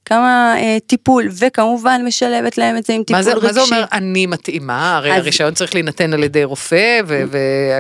כמה 0.05 0.55
אה, 0.59 0.77
טיפול, 0.87 1.29
וכמובן 1.39 2.03
משלבת 2.05 2.59
להם 2.59 2.77
את 2.77 2.87
זה 2.87 2.93
עם 2.93 3.03
טיפול 3.03 3.17
מה 3.17 3.23
זה, 3.23 3.35
רגשי. 3.35 3.47
מה 3.47 3.53
זה 3.53 3.61
אומר 3.61 3.85
אני 3.93 4.27
מתאימה? 4.27 4.97
הרי 4.97 5.13
אז- 5.13 5.19
הרישיון 5.19 5.55
צריך 5.55 5.75
להינתן 5.75 6.13
על 6.13 6.25
ידי 6.25 6.45
רופא, 6.45 7.01
ו- 7.07 7.23
ו- 7.31 7.79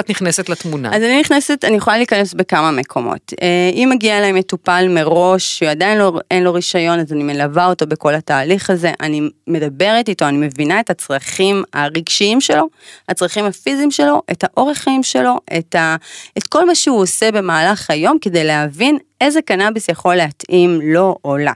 את 0.00 0.10
נכנסת 0.10 0.48
לתמונה? 0.48 0.96
אז 0.96 1.02
אני 1.02 1.20
נכנסת, 1.20 1.64
אני 1.64 1.76
יכולה 1.76 1.96
להיכנס 1.96 2.34
בכמה 2.34 2.70
מקומות. 2.70 3.32
אה, 3.42 3.46
אם 3.74 3.88
מגיע 3.92 4.18
אליי 4.18 4.32
מטופל 4.32 4.86
מראש, 4.88 5.58
שעדיין 5.58 5.98
לא, 5.98 6.12
אין 6.30 6.42
לו 6.42 6.52
רישיון, 6.54 7.00
אז 7.00 7.12
אני 7.12 7.22
מלווה 7.22 7.66
אותו 7.66 7.86
בכל 7.86 8.14
התהליך 8.14 8.70
הזה, 8.70 8.92
אני 9.00 9.20
מדברת 9.46 10.08
איתו, 10.08 10.28
אני 10.28 10.36
מבינה 10.38 10.80
את 10.80 10.90
הצרכים 10.90 11.62
הרגשיים 11.72 12.40
שלו, 12.40 12.68
הצרכים 13.08 13.44
הפיזיים 13.44 13.90
שלו, 13.90 14.22
את 14.30 14.44
האורך 14.44 14.78
חיים 14.78 15.02
שלו, 15.02 15.36
את, 15.58 15.74
ה, 15.74 15.96
את 16.38 16.46
כל 16.46 16.66
מה 16.66 16.74
שהוא 16.74 17.00
עושה 17.00 17.32
במהלך 17.32 17.90
היום, 17.90 18.18
כדי 18.20 18.44
להבין 18.44 18.98
איזה 19.20 19.42
קנאביס 19.42 19.88
יכול 19.88 20.14
להתאים 20.14 20.80
לו 20.82 21.16
או 21.24 21.36
לה. 21.36 21.52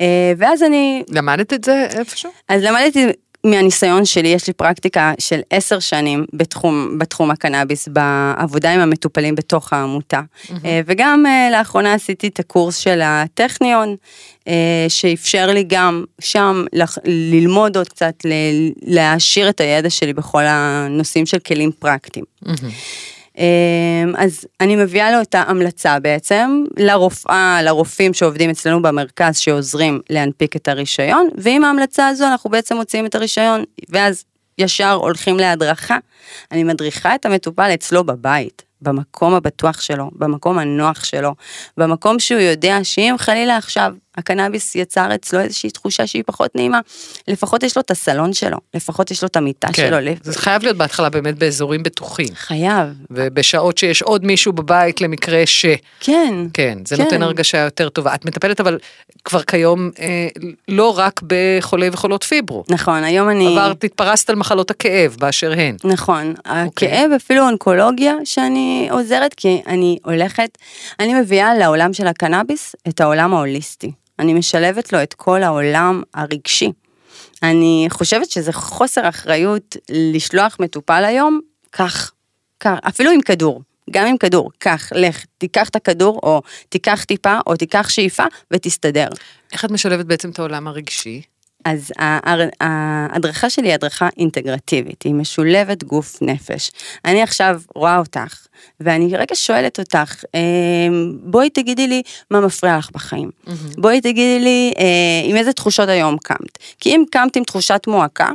אה, 0.00 0.32
ואז 0.38 0.62
אני 0.62 1.02
למדת 1.08 1.52
את 1.52 1.64
זה 1.64 1.86
איפשהו? 1.98 2.30
אז 2.48 2.62
למדתי 2.62 3.06
מהניסיון 3.46 4.04
שלי, 4.04 4.28
יש 4.28 4.46
לי 4.46 4.52
פרקטיקה 4.52 5.12
של 5.18 5.40
עשר 5.50 5.78
שנים 5.78 6.24
בתחום, 6.32 6.98
בתחום 6.98 7.30
הקנאביס, 7.30 7.88
בעבודה 7.88 8.74
עם 8.74 8.80
המטופלים 8.80 9.34
בתוך 9.34 9.72
העמותה. 9.72 10.20
אה, 10.64 10.80
וגם 10.86 11.26
אה, 11.26 11.48
לאחרונה 11.52 11.94
עשיתי 11.94 12.28
את 12.28 12.40
הקורס 12.40 12.76
של 12.76 13.00
הטכניון, 13.04 13.96
שאפשר 14.88 15.46
לי 15.46 15.64
גם 15.66 16.04
שם 16.20 16.64
ללמוד 17.04 17.76
עוד 17.76 17.88
קצת, 17.88 18.14
להעשיר 18.82 19.48
את 19.48 19.60
הידע 19.60 19.90
שלי 19.90 20.12
בכל 20.12 20.42
הנושאים 20.46 21.26
של 21.26 21.38
כלים 21.38 21.70
פרקטיים. 21.78 22.24
אמ, 22.46 22.54
אז 24.16 24.44
אני 24.60 24.76
מביאה 24.76 25.12
לו 25.12 25.22
את 25.22 25.34
ההמלצה 25.34 25.98
בעצם 26.00 26.64
לרופאה, 26.76 27.62
לרופאים 27.62 28.14
שעובדים 28.14 28.50
אצלנו 28.50 28.82
במרכז 28.82 29.38
שעוזרים 29.38 30.00
להנפיק 30.10 30.56
את 30.56 30.68
הרישיון, 30.68 31.28
ועם 31.38 31.64
ההמלצה 31.64 32.08
הזו 32.08 32.26
אנחנו 32.26 32.50
בעצם 32.50 32.76
מוציאים 32.76 33.06
את 33.06 33.14
הרישיון, 33.14 33.64
ואז 33.88 34.24
ישר 34.58 34.92
הולכים 34.92 35.36
להדרכה. 35.36 35.98
אני 36.52 36.64
מדריכה 36.64 37.14
את 37.14 37.26
המטופל 37.26 37.70
אצלו 37.74 38.04
בבית, 38.04 38.62
במקום 38.82 39.34
הבטוח 39.34 39.80
שלו, 39.80 40.10
במקום 40.12 40.58
הנוח 40.58 41.04
שלו, 41.04 41.34
במקום 41.76 42.18
שהוא 42.18 42.40
יודע 42.40 42.78
שאם 42.82 43.14
חלילה 43.18 43.56
עכשיו 43.56 43.92
הקנאביס 44.18 44.74
יצר 44.74 45.14
אצלו 45.14 45.40
איזושהי 45.40 45.70
תחושה 45.70 46.06
שהיא 46.06 46.22
פחות 46.26 46.54
נעימה, 46.54 46.80
לפחות 47.28 47.62
יש 47.62 47.76
לו 47.76 47.82
את 47.82 47.90
הסלון 47.90 48.32
שלו, 48.32 48.58
לפחות 48.74 49.10
יש 49.10 49.22
לו 49.22 49.28
את 49.28 49.36
המיטה 49.36 49.68
כן, 49.72 49.88
שלו. 49.88 50.12
זה 50.22 50.38
חייב 50.38 50.62
להיות 50.62 50.76
בהתחלה 50.76 51.08
באמת 51.08 51.38
באזורים 51.38 51.82
בטוחים. 51.82 52.28
חייב, 52.34 52.88
ובשעות 53.10 53.78
שיש 53.78 54.02
עוד 54.02 54.24
מישהו 54.24 54.52
בבית 54.52 55.00
למקרה 55.00 55.42
ש... 55.46 55.66
כן. 56.00 56.34
כן, 56.52 56.78
זה 56.84 56.96
כן. 56.96 57.02
נותן 57.02 57.22
הרגשה 57.22 57.58
יותר 57.58 57.88
טובה. 57.88 58.14
את 58.14 58.24
מטפלת 58.24 58.60
אבל 58.60 58.78
כבר 59.24 59.42
כיום 59.42 59.90
אה, 60.00 60.28
לא 60.68 60.98
רק 60.98 61.20
בחולי 61.26 61.88
וחולות 61.92 62.24
פיברו. 62.24 62.64
נכון, 62.68 63.04
היום 63.04 63.30
אני... 63.30 63.46
עברת, 63.46 63.84
התפרסת 63.84 64.30
על 64.30 64.36
מחלות 64.36 64.70
הכאב 64.70 65.16
באשר 65.18 65.52
הן. 65.52 65.76
נכון, 65.84 66.34
אוקיי. 66.38 66.88
הכאב 66.88 67.10
אפילו 67.16 67.44
אונקולוגיה 67.44 68.14
שאני 68.24 68.88
עוזרת, 68.90 69.34
כי 69.34 69.62
אני 69.66 69.98
הולכת, 70.04 70.58
אני 71.00 71.14
מביאה 71.14 71.54
לעולם 71.54 71.92
של 71.92 72.06
הקנאביס 72.06 72.76
את 72.88 73.00
העולם 73.00 73.34
ההוליסטי. 73.34 73.92
אני 74.18 74.34
משלבת 74.34 74.92
לו 74.92 75.02
את 75.02 75.14
כל 75.14 75.42
העולם 75.42 76.02
הרגשי. 76.14 76.72
אני 77.42 77.86
חושבת 77.90 78.30
שזה 78.30 78.52
חוסר 78.52 79.08
אחריות 79.08 79.76
לשלוח 79.90 80.56
מטופל 80.60 81.04
היום, 81.04 81.40
כך, 81.72 82.12
כך, 82.60 82.78
אפילו 82.88 83.10
עם 83.10 83.20
כדור. 83.20 83.62
גם 83.90 84.06
עם 84.06 84.16
כדור, 84.16 84.50
קח, 84.58 84.92
לך, 84.94 85.24
תיקח 85.38 85.68
את 85.68 85.76
הכדור, 85.76 86.20
או 86.22 86.42
תיקח 86.68 87.04
טיפה, 87.04 87.38
או 87.46 87.56
תיקח 87.56 87.88
שאיפה, 87.88 88.24
ותסתדר. 88.50 89.08
איך 89.52 89.64
את 89.64 89.70
משלבת 89.70 90.06
בעצם 90.06 90.30
את 90.30 90.38
העולם 90.38 90.68
הרגשי? 90.68 91.22
אז 91.64 91.92
ההדרכה 92.60 93.50
שלי 93.50 93.68
היא 93.68 93.74
הדרכה 93.74 94.08
אינטגרטיבית, 94.16 95.02
היא 95.02 95.14
משולבת 95.14 95.84
גוף 95.84 96.22
נפש. 96.22 96.70
אני 97.04 97.22
עכשיו 97.22 97.60
רואה 97.74 97.98
אותך, 97.98 98.46
ואני 98.80 99.16
רגע 99.16 99.34
שואלת 99.34 99.78
אותך, 99.78 100.24
אה, 100.34 100.40
בואי 101.22 101.50
תגידי 101.50 101.86
לי 101.86 102.02
מה 102.30 102.40
מפריע 102.40 102.78
לך 102.78 102.90
בחיים. 102.90 103.30
בואי 103.78 104.00
תגידי 104.00 104.40
לי 104.40 104.72
אה, 104.78 105.30
עם 105.30 105.36
איזה 105.36 105.52
תחושות 105.52 105.88
היום 105.88 106.16
קמת. 106.18 106.58
כי 106.80 106.90
אם 106.90 107.04
קמת 107.10 107.36
עם 107.36 107.44
תחושת 107.44 107.82
מועקה, 107.86 108.28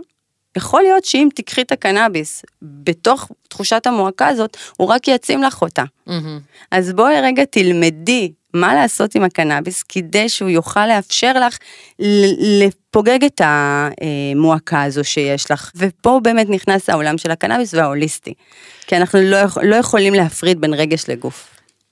יכול 0.57 0.81
להיות 0.81 1.05
שאם 1.05 1.29
תיקחי 1.35 1.61
את 1.61 1.71
הקנאביס 1.71 2.41
בתוך 2.61 3.31
תחושת 3.47 3.87
המועקה 3.87 4.27
הזאת, 4.27 4.57
הוא 4.77 4.87
רק 4.87 5.07
יעצים 5.07 5.43
לך 5.43 5.61
אותה. 5.61 5.83
מהמם. 6.07 6.39
אז 6.71 6.93
בואי 6.93 7.21
רגע 7.21 7.45
תלמדי 7.45 8.31
מה 8.53 8.75
לעשות 8.75 9.15
עם 9.15 9.23
הקנאביס 9.23 9.83
כדי 9.83 10.29
שהוא 10.29 10.49
יוכל 10.49 10.87
לאפשר 10.87 11.33
לך 11.33 11.57
לפוגג 12.59 13.23
את 13.23 13.41
המועקה 13.43 14.83
הזו 14.83 15.03
שיש 15.03 15.51
לך. 15.51 15.71
ופה 15.75 16.19
באמת 16.23 16.49
נכנס 16.49 16.89
העולם 16.89 17.17
של 17.17 17.31
הקנאביס 17.31 17.73
וההוליסטי. 17.73 18.33
כי 18.87 18.97
אנחנו 18.97 19.19
לא, 19.21 19.35
יכול- 19.37 19.65
לא 19.65 19.75
יכולים 19.75 20.13
להפריד 20.13 20.61
בין 20.61 20.73
רגש 20.73 21.03
לגוף. 21.09 21.49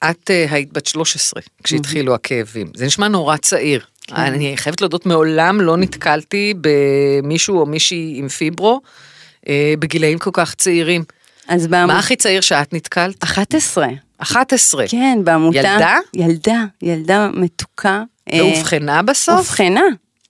את 0.09 0.29
אה, 0.31 0.45
היית 0.49 0.73
בת 0.73 0.85
13 0.85 1.41
כשהתחילו 1.63 2.13
הכאבים. 2.15 2.67
זה 2.75 2.85
נשמע 2.85 3.07
נורא 3.07 3.37
צעיר. 3.37 3.85
אני 4.11 4.53
חייבת 4.57 4.81
להודות, 4.81 5.05
מעולם 5.05 5.61
לא 5.61 5.77
נתקלתי 5.77 6.53
במישהו 6.61 7.59
או 7.59 7.65
מישהי 7.65 8.13
עם 8.17 8.27
פיברו 8.27 8.81
אה, 9.47 9.73
בגילאים 9.79 10.19
כל 10.19 10.29
כך 10.33 10.55
צעירים. 10.55 11.03
אז. 11.47 11.67
מה 11.67 11.99
הכי 11.99 12.15
צעיר 12.15 12.41
שאת 12.41 12.73
נתקלת? 12.73 13.23
11. 13.23 13.87
11. 14.21 14.85
כן, 14.87 15.19
בעמותה. 15.23 15.57
ילדה? 15.57 15.97
ילדה, 16.13 16.63
ילדה 16.81 17.29
מתוקה. 17.33 18.03
אה, 18.33 18.45
ואובחנה 18.45 19.01
בסוף? 19.01 19.37
אובחנה. 19.37 19.81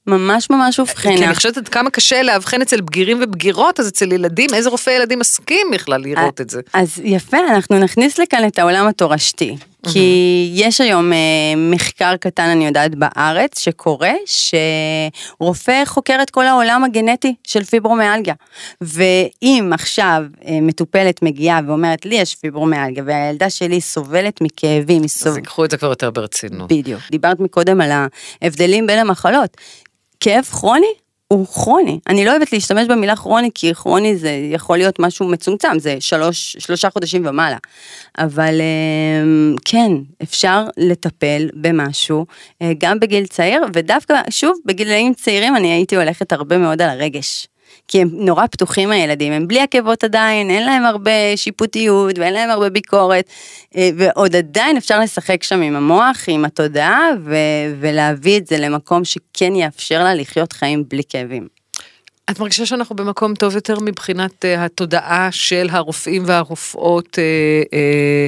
ממש 0.07 0.49
ממש 0.49 0.75
כי 0.75 0.81
אובחנה. 0.81 1.25
אני 1.25 1.35
חושבת 1.35 1.57
עד 1.57 1.69
כמה 1.69 1.89
קשה 1.89 2.23
לאבחן 2.23 2.61
אצל 2.61 2.81
בגירים 2.81 3.19
ובגירות, 3.23 3.79
אז 3.79 3.87
אצל 3.87 4.11
ילדים, 4.11 4.49
איזה 4.53 4.69
רופא 4.69 4.89
ילדים 4.89 5.19
מסכים 5.19 5.67
בכלל 5.73 6.01
לראות 6.01 6.41
את 6.41 6.49
זה? 6.49 6.61
אז 6.73 7.01
יפה, 7.03 7.37
אנחנו 7.37 7.79
נכניס 7.79 8.19
לכאן 8.19 8.47
את 8.47 8.59
העולם 8.59 8.87
התורשתי. 8.87 9.55
כי 9.89 10.51
יש 10.53 10.81
היום 10.81 11.13
אה, 11.13 11.17
מחקר 11.57 12.15
קטן, 12.19 12.43
אני 12.43 12.65
יודעת, 12.65 12.95
בארץ, 12.95 13.59
שקורה, 13.59 14.11
שרופא 14.25 15.85
חוקר 15.85 16.19
את 16.21 16.29
כל 16.29 16.47
העולם 16.47 16.83
הגנטי 16.83 17.35
של 17.47 17.63
פיברומיאלגיה. 17.63 18.33
ואם 18.81 19.71
עכשיו 19.73 20.23
אה, 20.47 20.61
מטופלת 20.61 21.21
מגיעה 21.21 21.59
ואומרת, 21.67 22.05
לי 22.05 22.15
יש 22.15 22.35
פיברומיאלגיה, 22.35 23.03
והילדה 23.05 23.49
שלי 23.49 23.81
סובלת 23.81 24.41
מכאבים, 24.41 25.01
היא 25.01 25.03
אז 25.03 25.11
סובלת... 25.11 25.37
ייקחו 25.37 25.65
את 25.65 25.71
זה 25.71 25.77
כבר 25.77 25.89
יותר 25.89 26.11
ברצינות. 26.11 26.71
בדיוק. 26.71 27.01
דיברת 27.11 27.39
מקודם 27.39 27.81
על 27.81 27.91
ההבדלים 28.41 28.87
בין 28.87 28.99
המחלות. 28.99 29.57
כאב 30.19 30.43
כרוני 30.43 30.93
הוא 31.31 31.47
כרוני. 31.47 31.99
אני 32.07 32.25
לא 32.25 32.31
אוהבת 32.31 32.53
להשתמש 32.53 32.87
במילה 32.87 33.15
כרוני, 33.15 33.49
כי 33.55 33.73
כרוני 33.73 34.17
זה 34.17 34.29
יכול 34.51 34.77
להיות 34.77 34.99
משהו 34.99 35.27
מצומצם, 35.27 35.79
זה 35.79 35.97
שלוש, 35.99 36.55
שלושה 36.59 36.89
חודשים 36.89 37.25
ומעלה. 37.25 37.57
אבל 38.17 38.61
אמ, 38.61 39.55
כן, 39.65 39.91
אפשר 40.23 40.65
לטפל 40.77 41.49
במשהו 41.53 42.25
אה, 42.61 42.71
גם 42.77 42.99
בגיל 42.99 43.25
צעיר, 43.25 43.61
ודווקא, 43.73 44.21
שוב, 44.29 44.57
בגילאים 44.65 45.13
צעירים 45.13 45.55
אני 45.55 45.71
הייתי 45.71 45.95
הולכת 45.95 46.33
הרבה 46.33 46.57
מאוד 46.57 46.81
על 46.81 46.89
הרגש. 46.89 47.47
כי 47.87 48.01
הם 48.01 48.09
נורא 48.13 48.47
פתוחים 48.47 48.91
הילדים, 48.91 49.33
הם 49.33 49.47
בלי 49.47 49.59
עקבות 49.59 50.03
עדיין, 50.03 50.49
אין 50.49 50.65
להם 50.65 50.85
הרבה 50.85 51.11
שיפוטיות 51.35 52.17
ואין 52.19 52.33
להם 52.33 52.49
הרבה 52.49 52.69
ביקורת, 52.69 53.25
אה, 53.75 53.89
ועוד 53.97 54.35
עדיין 54.35 54.77
אפשר 54.77 54.99
לשחק 54.99 55.43
שם 55.43 55.61
עם 55.61 55.75
המוח, 55.75 56.17
עם 56.27 56.45
התודעה, 56.45 57.09
ו- 57.23 57.75
ולהביא 57.79 58.37
את 58.37 58.47
זה 58.47 58.57
למקום 58.57 59.05
שכן 59.05 59.55
יאפשר 59.55 60.03
לה 60.03 60.13
לחיות 60.13 60.53
חיים 60.53 60.83
בלי 60.89 61.03
כאבים. 61.09 61.47
את 62.31 62.39
מרגישה 62.39 62.65
שאנחנו 62.65 62.95
במקום 62.95 63.35
טוב 63.35 63.55
יותר 63.55 63.79
מבחינת 63.79 64.45
אה, 64.45 64.65
התודעה 64.65 65.31
של 65.31 65.67
הרופאים 65.71 66.23
והרופאות, 66.25 67.19
אה, 67.19 67.23
אה, 67.73 68.27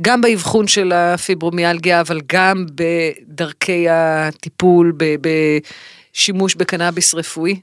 גם 0.00 0.20
באבחון 0.20 0.68
של 0.68 0.92
הפיברומיאלגיה, 0.92 2.00
אבל 2.00 2.20
גם 2.32 2.66
בדרכי 2.74 3.86
הטיפול, 3.90 4.92
בשימוש 6.14 6.54
בקנאביס 6.54 7.14
רפואי? 7.14 7.60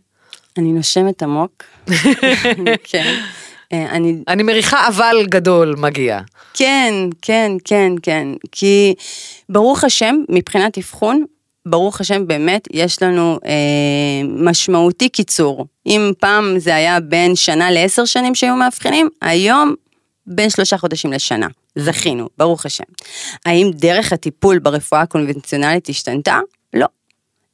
אני 0.58 0.72
נושמת 0.72 1.24
עמוק, 1.24 1.64
כן. 2.92 3.16
אה, 3.74 3.92
אני 3.92 4.16
אני 4.28 4.44
מריחה 4.44 4.88
אבל 4.88 5.26
גדול 5.30 5.76
מגיע. 5.78 6.20
כן, 6.54 6.94
כן, 7.22 7.52
כן, 7.66 7.92
כן. 8.02 8.28
כי 8.52 8.94
ברוך 9.50 9.84
השם, 9.84 10.16
מבחינת 10.30 10.78
אבחון, 10.78 11.26
ברוך 11.66 12.02
השם 12.02 12.28
באמת 12.28 12.68
יש 12.72 13.04
לנו 13.04 13.40
אה, 13.46 13.52
משמעותי 14.28 15.10
קיצור. 15.10 15.66
אם 15.86 16.12
פעם 16.20 16.60
זה 16.60 16.76
היה 16.76 17.00
בין 17.00 17.36
שנה 17.36 17.72
לעשר 17.72 18.06
שנים 18.06 18.36
שהיו 18.36 18.56
מאבחנים, 18.56 19.10
היום 19.22 19.76
בין 20.28 20.50
שלושה 20.50 20.78
חודשים 20.78 21.14
לשנה. 21.14 21.48
זכינו, 21.76 22.30
ברוך 22.38 22.66
השם. 22.66 22.84
האם 23.46 23.72
דרך 23.74 24.14
הטיפול 24.14 24.60
ברפואה 24.60 25.02
הקונבנציונלית 25.02 25.90
השתנתה? 25.90 26.40
לא. 26.74 26.88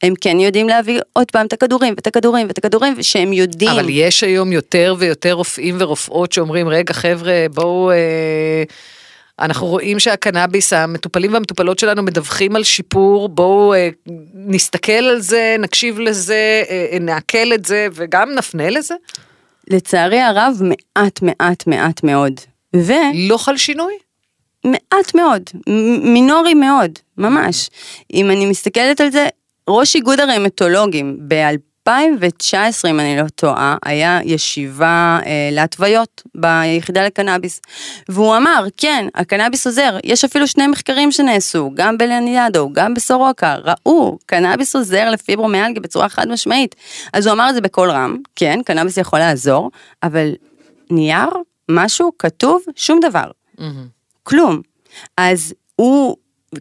הם 0.04 0.14
כן 0.22 0.40
יודעים 0.40 0.68
להביא 0.68 1.00
עוד 1.14 1.32
פעם 1.32 1.46
את 1.46 1.54
הכדורים 1.54 1.94
ואת 1.94 2.08
הכדורים 2.08 2.48
ואת 2.48 2.58
הכדורים, 2.58 2.94
ושהם 2.98 3.34
יודעים. 3.34 3.72
אבל 3.72 3.86
יש 3.90 4.24
היום 4.24 4.52
יותר 4.52 4.96
ויותר 4.98 5.32
רופאים 5.32 5.76
ורופאות 5.80 6.32
שאומרים, 6.32 6.68
רגע 6.68 6.94
חבר'ה, 6.94 7.46
בואו... 7.54 7.92
אה, 7.92 8.64
אנחנו 9.40 9.68
רואים 9.68 10.00
שהקנאביס, 10.00 10.74
המטופלים 10.74 11.34
והמטופלות 11.34 11.80
שלנו 11.80 12.04
מדווחים 12.04 12.56
על 12.56 12.64
שיפור, 12.64 13.30
בואו 13.30 13.74
אה, 13.74 13.90
נסתכל 14.34 14.92
על 14.92 15.20
זה, 15.20 15.56
נקשיב 15.60 16.00
לזה, 16.00 16.64
אה, 16.70 16.98
נעכל 17.00 17.54
את 17.54 17.66
זה 17.66 17.88
וגם 17.94 18.32
נפנה 18.36 18.70
לזה. 18.70 18.96
לצערי 19.70 20.22
הרב, 20.22 20.62
מעט 20.62 21.22
מעט 21.22 21.68
מעט 21.68 22.04
מאוד. 22.04 22.34
ו... 22.76 22.94
לא 23.14 23.38
חל 23.38 23.58
שינוי? 23.58 23.94
מעט 24.64 25.16
מאוד, 25.16 25.42
מינורי 26.04 26.54
מאוד, 26.54 26.92
ממש. 27.18 27.70
אם 28.14 28.32
אני 28.32 28.46
מסתכלת 28.46 29.02
על 29.02 29.12
זה, 29.12 29.28
ראש 29.70 29.96
איגוד 29.96 30.20
הרמטולוגים 30.20 31.18
ב-2019, 31.28 32.90
אם 32.90 33.00
אני 33.00 33.18
לא 33.18 33.28
טועה, 33.36 33.78
היה 33.86 34.20
ישיבה 34.24 35.20
אה, 35.26 35.50
להתוויות 35.52 36.24
ביחידה 36.36 37.06
לקנאביס. 37.06 37.62
והוא 38.10 38.38
אמר, 38.38 38.66
כן, 38.78 39.08
הקנאביס 39.16 39.68
עוזר, 39.68 39.98
יש 40.04 40.24
אפילו 40.26 40.48
שני 40.48 40.68
מחקרים 40.68 41.12
שנעשו, 41.12 41.72
גם 41.74 41.98
בלניאדו, 41.98 42.70
גם 42.74 42.94
בסורוקה, 42.94 43.56
ראו, 43.64 44.18
קנאביס 44.26 44.76
עוזר 44.76 45.10
לפיברומיאלגיה 45.10 45.82
בצורה 45.82 46.10
חד 46.10 46.28
משמעית. 46.28 46.76
אז 47.14 47.28
הוא 47.28 47.34
אמר 47.34 47.50
את 47.50 47.56
זה 47.56 47.62
בקול 47.62 47.92
רם, 47.92 48.18
כן, 48.36 48.60
קנאביס 48.66 48.98
יכול 48.98 49.20
לעזור, 49.20 49.72
אבל 50.04 50.32
נייר, 50.92 51.30
משהו, 51.72 52.12
כתוב, 52.20 52.62
שום 52.76 53.00
דבר. 53.00 53.32
כלום. 54.24 54.62
אז 55.18 55.54
הוא 55.76 56.18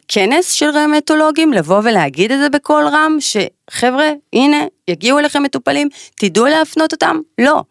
כנס 0.09 0.53
של 0.53 0.67
רמטולוגים 0.71 1.53
לבוא 1.53 1.81
ולהגיד 1.85 2.33
את 2.33 2.39
זה 2.39 2.49
בקול 2.49 2.85
רם, 2.87 3.17
שחבר'ה, 3.21 4.09
הנה, 4.33 4.65
יגיעו 4.89 5.19
אליכם 5.19 5.43
מטופלים, 5.43 5.89
תדעו 6.15 6.47
להפנות 6.47 6.93
אותם? 6.93 7.21
לא. 7.39 7.63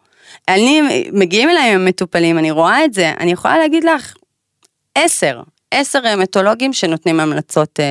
אני, 0.48 0.82
מגיעים 1.12 1.50
אליי 1.50 1.74
עם 1.74 1.84
מטופלים, 1.84 2.38
אני 2.38 2.50
רואה 2.50 2.84
את 2.84 2.94
זה, 2.94 3.12
אני 3.20 3.32
יכולה 3.32 3.58
להגיד 3.58 3.84
לך, 3.84 4.14
עשר, 4.94 5.42
עשר 5.70 5.98
רמטולוגים 6.04 6.72
שנותנים 6.72 7.20
המלצות 7.20 7.80
אה, 7.80 7.84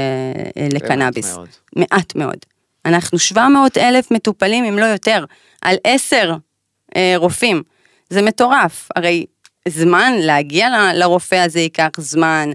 אה, 0.61 0.67
לקנאביס. 0.73 1.33
מאוד. 1.35 1.49
מעט 1.75 2.15
מאוד. 2.15 2.38
אנחנו 2.85 3.19
700 3.19 3.77
אלף 3.77 4.11
מטופלים, 4.11 4.65
אם 4.65 4.79
לא 4.79 4.85
יותר, 4.85 5.25
על 5.61 5.75
עשר 5.83 6.33
אה, 6.95 7.13
רופאים. 7.17 7.63
זה 8.09 8.21
מטורף. 8.21 8.89
הרי 8.95 9.25
זמן 9.67 10.13
להגיע 10.17 10.69
ל- 10.69 10.99
לרופא 10.99 11.35
הזה 11.35 11.59
ייקח 11.59 11.89
זמן. 11.97 12.49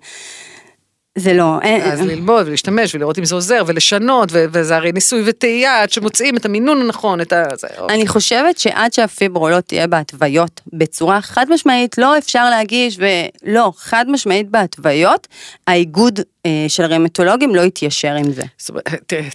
זה 1.18 1.33
לא, 1.33 1.59
אין, 1.62 1.83
אז 1.83 2.01
ללמוד 2.01 2.46
ולהשתמש 2.46 2.94
ולראות 2.94 3.18
אם 3.18 3.25
זה 3.25 3.35
עוזר 3.35 3.62
ולשנות, 3.66 4.29
וזה 4.33 4.77
הרי 4.77 4.92
ניסוי 4.92 5.23
וטעייה 5.27 5.83
עד 5.83 5.90
שמוצאים 5.90 6.37
את 6.37 6.44
המינון 6.44 6.81
הנכון, 6.81 7.20
את 7.20 7.33
ה... 7.33 7.42
זה- 7.59 7.68
אני 7.88 8.07
חושבת 8.09 8.59
שעד 8.59 8.92
שהפיברו 8.92 9.49
לא 9.49 9.61
תהיה 9.61 9.87
בהתוויות 9.87 10.61
בצורה 10.73 11.20
חד 11.20 11.46
משמעית, 11.51 11.99
לא 11.99 12.18
אפשר 12.18 12.51
להגיש, 12.51 12.99
ולא, 13.44 13.73
חד 13.77 14.05
משמעית 14.09 14.51
בהתוויות, 14.51 15.27
האיגוד 15.66 16.20
של 16.68 16.83
הרמטולוגים 16.83 17.55
לא 17.55 17.61
יתיישר 17.61 18.14
עם 18.14 18.33
זה. 18.33 18.42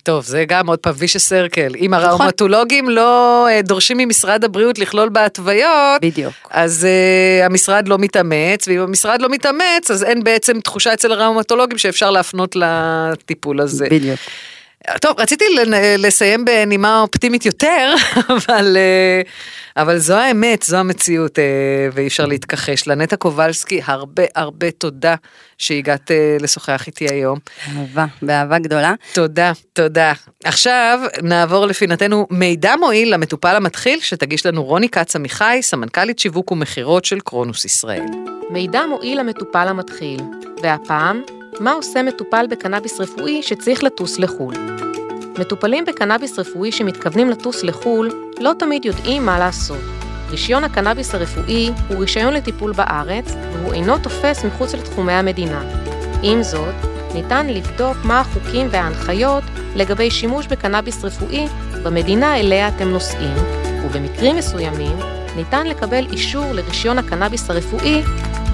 טוב, 0.04 0.26
זה 0.26 0.46
גם 0.48 0.68
עוד 0.68 0.80
פעם 0.80 0.94
ויש 0.98 1.18
סרקל. 1.18 1.76
אם 1.80 1.94
נכון. 1.94 2.06
הראומטולוגים 2.06 2.90
לא 2.90 3.48
אה, 3.48 3.62
דורשים 3.62 3.98
ממשרד 3.98 4.44
הבריאות 4.44 4.80
לכלול 4.80 5.10
בהתוויות, 5.10 6.02
בדיוק. 6.02 6.34
אז 6.50 6.88
uh, 6.88 7.46
המשרד 7.46 7.88
לא 7.88 7.98
מתאמץ, 7.98 8.68
ואם 8.68 8.80
המשרד 8.80 9.22
לא 9.22 9.30
מתאמץ, 9.30 9.92
אז 9.92 10.04
אין 10.04 10.24
בעצם 10.24 10.60
תחושה 10.60 10.94
אצל 10.94 11.12
הראומטולוגים 11.12 11.78
שאפשר 11.78 12.12
להפנות 12.12 12.56
לטיפול 12.56 13.62
הזה. 13.62 13.88
בדיוק. 13.92 14.20
טוב, 15.02 15.20
רציתי 15.20 15.46
לסיים 15.98 16.46
בנימה 16.46 17.02
אופטימית 17.02 17.46
יותר, 17.46 17.94
אבל, 18.36 18.78
אה, 18.78 19.22
אבל 19.82 19.98
זו 19.98 20.16
האמת, 20.16 20.64
זו 20.64 20.78
המציאות, 20.78 21.40
אה, 21.40 21.44
ואי 21.94 22.08
אפשר 22.08 22.26
להתכחש. 22.26 22.88
לנטע 22.88 23.16
קובלסקי, 23.16 23.82
הרבה 23.86 24.24
הרבה 24.36 24.72
תודה 24.72 25.16
שהגעת 25.58 26.12
אה, 26.12 26.38
לשוחח 26.40 26.88
איתי 26.88 27.06
היום. 27.10 27.40
אהבה, 27.78 28.06
באהבה 28.22 28.60
גדולה. 28.60 28.94
תודה, 29.14 29.52
תודה. 29.74 30.14
עכשיו 30.44 31.00
נעבור 31.22 31.66
לפינתנו 31.66 32.28
מידע 32.30 32.76
מועיל 32.76 33.14
למטופל 33.14 33.56
המתחיל, 33.56 34.00
שתגיש 34.00 34.46
לנו 34.46 34.64
רוני 34.64 34.90
כץ 34.90 35.16
עמיחי, 35.16 35.60
סמנכ"לית 35.62 36.20
שיווק 36.20 36.52
ומכירות 36.52 37.06
של 37.06 37.20
קרונוס 37.20 37.66
ישראל. 37.66 38.06
מידע 38.50 38.86
מועיל 38.86 39.20
למטופל 39.20 39.68
המתחיל, 39.68 40.20
והפעם, 40.64 41.22
מה 41.60 41.72
עושה 41.72 42.04
מטופל 42.04 42.46
בקנאביס 42.50 43.00
רפואי 43.00 43.44
שצריך 43.44 43.84
לטוס 43.84 44.20
לחו"ל? 44.20 44.54
מטופלים 45.40 45.86
בקנאביס 45.86 46.40
רפואי 46.40 46.72
שמתכוונים 46.72 47.30
לטוס 47.30 47.64
לחו"ל 47.64 48.10
לא 48.40 48.52
תמיד 48.60 48.86
יודעים 48.86 49.26
מה 49.26 49.40
לעשות. 49.40 49.78
רישיון 50.30 50.64
הקנאביס 50.64 51.16
הרפואי 51.16 51.70
הוא 51.90 52.00
רישיון 52.00 52.34
לטיפול 52.34 52.72
בארץ, 52.72 53.26
והוא 53.54 53.74
אינו 53.74 53.98
תופס 53.98 54.46
מחוץ 54.46 54.74
לתחומי 54.74 55.14
המדינה. 55.14 55.62
עם 56.24 56.44
זאת, 56.44 56.76
ניתן 57.14 57.48
לבדוק 57.48 57.98
מה 58.04 58.20
החוקים 58.20 58.68
וההנחיות 58.72 59.44
לגבי 59.76 60.12
שימוש 60.12 60.48
בקנאביס 60.48 61.06
רפואי 61.06 61.48
במדינה 61.84 62.40
אליה 62.40 62.68
אתם 62.68 62.88
נוסעים, 62.88 63.36
ובמקרים 63.86 64.36
מסוימים 64.36 64.98
ניתן 65.36 65.68
לקבל 65.68 66.06
אישור 66.12 66.54
לרישיון 66.54 67.00
הקנאביס 67.00 67.50
הרפואי 67.50 68.02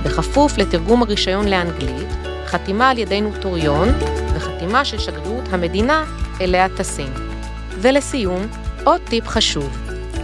בכפוף 0.04 0.58
לתרגום 0.58 1.02
הרישיון 1.02 1.48
לאנגלית, 1.48 2.08
חתימה 2.52 2.90
על 2.90 2.98
ידי 2.98 3.22
נוטוריון 3.22 3.90
וחתימה 4.36 4.86
של 4.86 5.00
שגרירות 5.00 5.44
המדינה 5.52 6.06
אליה 6.42 6.70
טסים. 6.70 7.14
ולסיום, 7.82 8.48
עוד 8.84 9.02
טיפ 9.10 9.28
חשוב, 9.28 9.78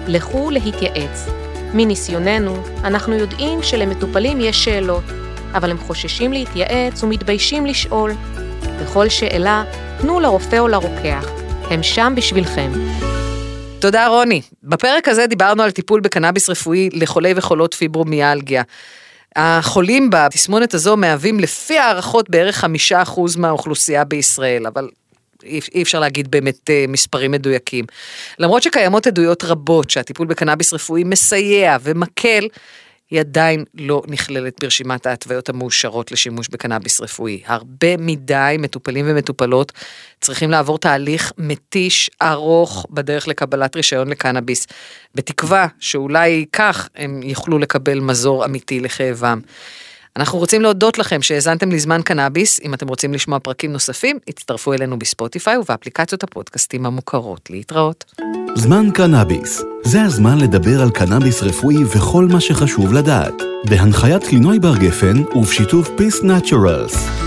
לכו 0.07 0.51
להתייעץ. 0.51 1.29
מניסיוננו, 1.73 2.63
אנחנו 2.83 3.15
יודעים 3.15 3.63
שלמטופלים 3.63 4.41
יש 4.41 4.65
שאלות, 4.65 5.03
אבל 5.53 5.71
הם 5.71 5.77
חוששים 5.77 6.33
להתייעץ 6.33 7.03
ומתביישים 7.03 7.65
לשאול. 7.65 8.11
בכל 8.81 9.09
שאלה, 9.09 9.63
תנו 10.01 10.19
לרופא 10.19 10.59
או 10.59 10.67
לרוקח, 10.67 11.25
הם 11.69 11.83
שם 11.83 12.13
בשבילכם. 12.15 12.71
תודה 13.79 14.07
רוני. 14.07 14.41
בפרק 14.63 15.07
הזה 15.07 15.27
דיברנו 15.27 15.63
על 15.63 15.71
טיפול 15.71 15.99
בקנאביס 16.01 16.49
רפואי 16.49 16.89
לחולי 16.93 17.33
וחולות 17.35 17.73
פיברומיאלגיה. 17.73 18.63
החולים 19.37 20.09
בתסמונת 20.09 20.73
הזו 20.73 20.97
מהווים 20.97 21.39
לפי 21.39 21.77
הערכות 21.77 22.29
בערך 22.29 22.57
חמישה 22.57 23.01
אחוז 23.01 23.35
מהאוכלוסייה 23.35 24.03
בישראל, 24.03 24.67
אבל 24.67 24.89
אי 25.43 25.81
אפשר 25.81 25.99
להגיד 25.99 26.31
באמת 26.31 26.69
אה, 26.69 26.85
מספרים 26.87 27.31
מדויקים. 27.31 27.85
למרות 28.39 28.63
שקיימות 28.63 29.07
עדויות 29.07 29.43
רבות 29.43 29.89
שהטיפול 29.89 30.27
בקנאביס 30.27 30.73
רפואי 30.73 31.03
מסייע 31.03 31.77
ומקל, 31.81 32.47
היא 33.11 33.19
עדיין 33.19 33.63
לא 33.73 34.01
נכללת 34.07 34.53
ברשימת 34.61 35.05
ההתוויות 35.05 35.49
המאושרות 35.49 36.11
לשימוש 36.11 36.49
בקנאביס 36.49 37.01
רפואי. 37.01 37.41
הרבה 37.45 37.97
מדי 37.97 38.55
מטופלים 38.59 39.05
ומטופלות 39.07 39.71
צריכים 40.21 40.51
לעבור 40.51 40.77
תהליך 40.77 41.31
מתיש, 41.37 42.09
ארוך, 42.21 42.85
בדרך 42.89 43.27
לקבלת 43.27 43.75
רישיון 43.75 44.07
לקנאביס, 44.07 44.67
בתקווה 45.15 45.67
שאולי 45.79 46.45
כך 46.53 46.89
הם 46.95 47.23
יוכלו 47.23 47.59
לקבל 47.59 47.99
מזור 47.99 48.45
אמיתי 48.45 48.79
לכאבם. 48.79 49.39
אנחנו 50.17 50.39
רוצים 50.39 50.61
להודות 50.61 50.97
לכם 50.97 51.21
שהאזנתם 51.21 51.71
לזמן 51.71 52.01
קנאביס, 52.01 52.59
אם 52.63 52.73
אתם 52.73 52.87
רוצים 52.87 53.13
לשמוע 53.13 53.39
פרקים 53.39 53.73
נוספים, 53.73 54.19
הצטרפו 54.27 54.73
אלינו 54.73 54.99
בספוטיפיי 54.99 55.57
ובאפליקציות 55.57 56.23
הפודקאסטים 56.23 56.85
המוכרות. 56.85 57.49
להתראות. 57.49 58.05
זמן 58.55 58.91
קנאביס, 58.93 59.63
זה 59.83 60.01
הזמן 60.01 60.37
לדבר 60.37 60.81
על 60.81 60.89
קנאביס 60.89 61.43
רפואי 61.43 61.83
וכל 61.83 62.25
מה 62.25 62.41
שחשוב 62.41 62.93
לדעת. 62.93 63.33
בהנחיית 63.69 64.33
לינוי 64.33 64.59
בר 64.59 64.77
גפן 64.77 65.23
ובשיתוף 65.35 65.87
Peace 65.87 66.23
Naturals. 66.23 67.26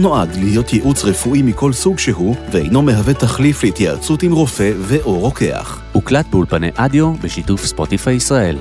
נועד 0.01 0.35
להיות 0.35 0.73
ייעוץ 0.73 1.03
רפואי 1.03 1.41
מכל 1.41 1.73
סוג 1.73 1.99
שהוא, 1.99 2.35
ואינו 2.51 2.81
מהווה 2.81 3.13
תחליף 3.13 3.63
להתייעצות 3.63 4.23
עם 4.23 4.31
רופא 4.31 4.71
ו/או 4.77 5.19
רוקח. 5.19 5.81
הוקלט 5.91 6.25
באולפני 6.27 6.69
אדיו 6.75 7.13
בשיתוף 7.13 7.65
ספוטיפיי 7.65 8.15
ישראל. 8.15 8.57